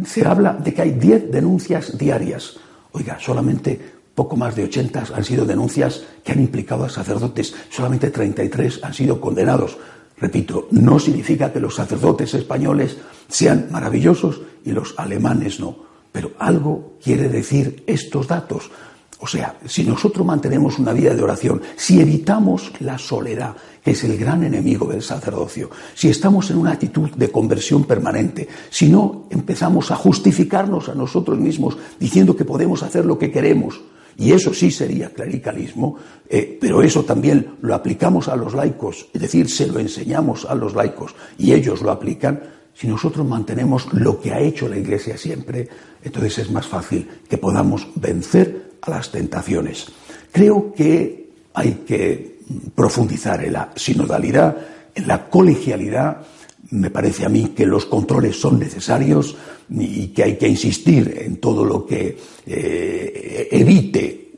se 0.06 0.26
habla 0.26 0.54
de 0.54 0.74
que 0.74 0.82
hay 0.82 0.92
10 0.92 1.32
denuncias 1.32 1.98
diarias. 1.98 2.56
Oiga, 2.92 3.18
solamente 3.20 3.93
poco 4.16 4.36
más 4.36 4.56
de 4.56 4.66
80 4.66 5.06
han 5.14 5.24
sido 5.24 5.46
denuncias 5.46 6.04
que 6.24 6.32
han 6.32 6.40
implicado 6.40 6.86
a 6.86 6.90
sacerdotes, 6.90 7.54
solamente 7.70 8.12
33 8.12 8.82
han 8.84 8.94
sido 8.94 9.20
condenados. 9.20 9.78
Repito, 10.18 10.68
no 10.72 11.00
significa 11.00 11.52
que 11.52 11.60
los 11.60 11.76
sacerdotes 11.76 12.34
españoles 12.34 12.98
sean 13.28 13.68
maravillosos 13.72 14.42
y 14.64 14.72
los 14.72 14.94
alemanes 14.98 15.60
no, 15.60 15.76
pero 16.12 16.32
algo 16.40 16.94
quiere 17.04 17.28
decir 17.28 17.84
estos 17.88 18.28
datos. 18.28 18.70
O 19.20 19.28
sea, 19.28 19.58
si 19.66 19.84
nosotros 19.84 20.26
mantenemos 20.26 20.80
una 20.80 20.92
vida 20.92 21.16
de 21.16 21.24
oración, 21.24 21.62
si 21.78 22.02
evitamos 22.02 22.74
la 22.82 22.98
soledad, 22.98 23.56
que 23.84 23.92
es 23.92 24.04
el 24.04 24.18
gran 24.18 24.44
enemigo 24.44 24.86
del 24.88 25.02
sacerdocio, 25.02 25.70
si 25.96 26.10
estamos 26.10 26.52
en 26.52 26.58
una 26.58 26.74
actitud 26.74 27.10
de 27.12 27.32
conversión 27.32 27.86
permanente, 27.86 28.48
si 28.70 28.90
no 28.90 29.28
empezamos 29.30 29.92
a 29.92 29.96
justificarnos 29.96 30.90
a 30.90 30.96
nosotros 30.96 31.40
mismos 31.40 31.78
diciendo 32.00 32.36
que 32.36 32.46
podemos 32.46 32.84
hacer 32.84 33.06
lo 33.06 33.18
que 33.18 33.32
queremos, 33.32 33.80
y 34.18 34.32
eso 34.32 34.54
sí 34.54 34.72
sería 34.72 35.10
clericalismo, 35.10 35.98
eh, 36.30 36.58
pero 36.60 36.82
eso 36.82 37.04
también 37.04 37.56
lo 37.62 37.76
aplicamos 37.76 38.28
a 38.28 38.36
los 38.36 38.54
laicos, 38.54 39.08
es 39.14 39.22
decir, 39.22 39.50
se 39.50 39.68
lo 39.68 39.80
enseñamos 39.80 40.46
a 40.46 40.56
los 40.56 40.76
laicos 40.76 41.16
y 41.38 41.54
ellos 41.54 41.82
lo 41.82 41.92
aplican, 41.92 42.42
si 42.74 42.88
nosotros 42.88 43.26
mantenemos 43.28 43.92
lo 43.94 44.20
que 44.20 44.32
ha 44.32 44.40
hecho 44.40 44.68
la 44.68 44.78
Iglesia 44.78 45.18
siempre, 45.18 45.68
entonces 46.04 46.40
es 46.40 46.52
más 46.52 46.66
fácil 46.66 47.08
que 47.30 47.38
podamos 47.38 47.88
vencer 47.96 48.72
a 48.82 48.90
las 48.90 49.12
tentaciones. 49.12 49.88
Creo 50.32 50.74
que 50.74 51.30
hay 51.54 51.84
que 51.86 52.40
profundizar 52.76 53.44
en 53.44 53.54
la 53.54 53.72
sinodalidad, 53.76 54.58
en 54.96 55.08
la 55.08 55.30
colegialidad. 55.30 56.22
Me 56.74 56.90
parece 56.90 57.24
a 57.24 57.30
mí 57.30 57.50
que 57.56 57.68
los 57.68 57.86
controles 57.86 58.40
son 58.40 58.58
necesarios 58.58 59.36
y 59.70 60.08
que 60.08 60.24
hay 60.24 60.38
que 60.38 60.48
insistir 60.48 61.20
en 61.22 61.38
todo 61.38 61.64
lo 61.64 61.86
que 61.86 62.18
eh, 62.48 63.48
evite 63.52 64.32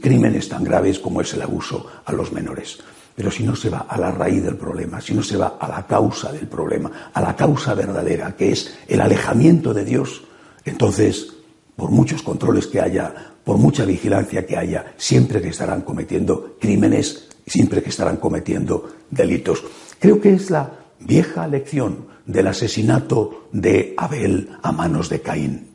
crímenes 0.00 0.48
tan 0.48 0.64
graves 0.64 0.98
como 0.98 1.20
es 1.20 1.32
el 1.34 1.42
abuso 1.42 1.86
a 2.04 2.12
los 2.12 2.32
menores. 2.32 2.78
Pero 3.14 3.30
si 3.30 3.44
no 3.44 3.54
se 3.54 3.70
va 3.70 3.86
a 3.88 3.96
la 3.96 4.10
raíz 4.10 4.42
del 4.42 4.56
problema, 4.56 5.00
si 5.00 5.14
no 5.14 5.22
se 5.22 5.36
va 5.36 5.56
a 5.60 5.68
la 5.68 5.86
causa 5.86 6.32
del 6.32 6.48
problema, 6.48 7.10
a 7.14 7.20
la 7.20 7.36
causa 7.36 7.74
verdadera, 7.74 8.34
que 8.36 8.50
es 8.50 8.74
el 8.88 9.00
alejamiento 9.00 9.72
de 9.72 9.84
Dios, 9.84 10.22
entonces, 10.64 11.28
por 11.76 11.92
muchos 11.92 12.22
controles 12.22 12.66
que 12.66 12.80
haya, 12.80 13.14
por 13.44 13.56
mucha 13.56 13.84
vigilancia 13.84 14.44
que 14.44 14.56
haya, 14.56 14.94
siempre 14.96 15.40
que 15.40 15.50
estarán 15.50 15.82
cometiendo 15.82 16.56
crímenes, 16.60 17.28
siempre 17.46 17.84
que 17.84 17.90
estarán 17.90 18.16
cometiendo 18.16 18.88
delitos. 19.10 19.62
Creo 20.00 20.20
que 20.20 20.34
es 20.34 20.50
la 20.50 20.78
vieja 21.00 21.46
lección 21.46 22.06
del 22.26 22.46
asesinato 22.46 23.48
de 23.52 23.94
Abel 23.96 24.50
a 24.62 24.72
manos 24.72 25.08
de 25.08 25.20
Caín. 25.20 25.68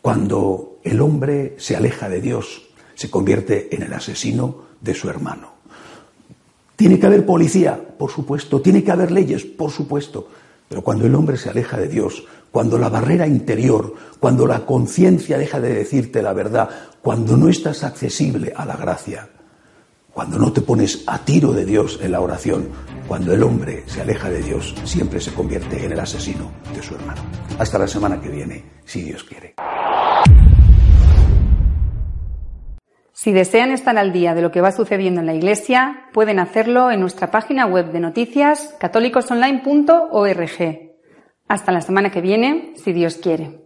Cuando 0.00 0.78
el 0.82 1.00
hombre 1.00 1.54
se 1.58 1.76
aleja 1.76 2.08
de 2.08 2.20
Dios, 2.20 2.62
se 2.94 3.10
convierte 3.10 3.74
en 3.74 3.82
el 3.82 3.92
asesino 3.92 4.64
de 4.80 4.94
su 4.94 5.08
hermano. 5.08 5.52
Tiene 6.76 6.98
que 6.98 7.06
haber 7.06 7.24
policía, 7.24 7.80
por 7.98 8.10
supuesto, 8.10 8.60
tiene 8.60 8.82
que 8.82 8.90
haber 8.90 9.10
leyes, 9.10 9.44
por 9.44 9.70
supuesto, 9.70 10.28
pero 10.68 10.82
cuando 10.82 11.06
el 11.06 11.14
hombre 11.14 11.36
se 11.36 11.50
aleja 11.50 11.76
de 11.76 11.88
Dios, 11.88 12.24
cuando 12.50 12.78
la 12.78 12.88
barrera 12.88 13.26
interior, 13.26 13.94
cuando 14.18 14.46
la 14.46 14.66
conciencia 14.66 15.38
deja 15.38 15.60
de 15.60 15.74
decirte 15.74 16.22
la 16.22 16.32
verdad, 16.32 16.68
cuando 17.00 17.36
no 17.36 17.48
estás 17.48 17.84
accesible 17.84 18.52
a 18.56 18.64
la 18.64 18.76
gracia, 18.76 19.28
cuando 20.12 20.38
no 20.38 20.52
te 20.52 20.60
pones 20.60 21.04
a 21.06 21.18
tiro 21.18 21.52
de 21.52 21.64
Dios 21.64 21.98
en 22.02 22.12
la 22.12 22.20
oración, 22.20 22.68
cuando 23.08 23.34
el 23.34 23.42
hombre 23.42 23.82
se 23.86 24.02
aleja 24.02 24.28
de 24.28 24.42
Dios, 24.42 24.74
siempre 24.84 25.20
se 25.20 25.32
convierte 25.32 25.84
en 25.84 25.92
el 25.92 26.00
asesino 26.00 26.52
de 26.74 26.82
su 26.82 26.94
hermano. 26.94 27.22
Hasta 27.58 27.78
la 27.78 27.88
semana 27.88 28.20
que 28.20 28.28
viene, 28.28 28.64
si 28.84 29.00
Dios 29.02 29.24
quiere. 29.24 29.54
Si 33.12 33.32
desean 33.32 33.70
estar 33.70 33.96
al 33.98 34.12
día 34.12 34.34
de 34.34 34.42
lo 34.42 34.50
que 34.50 34.60
va 34.60 34.72
sucediendo 34.72 35.20
en 35.20 35.26
la 35.26 35.34
Iglesia, 35.34 36.08
pueden 36.12 36.40
hacerlo 36.40 36.90
en 36.90 37.00
nuestra 37.00 37.30
página 37.30 37.66
web 37.66 37.92
de 37.92 38.00
noticias 38.00 38.74
católicosonline.org. 38.80 40.92
Hasta 41.48 41.72
la 41.72 41.80
semana 41.80 42.10
que 42.10 42.20
viene, 42.20 42.74
si 42.76 42.92
Dios 42.92 43.18
quiere. 43.18 43.61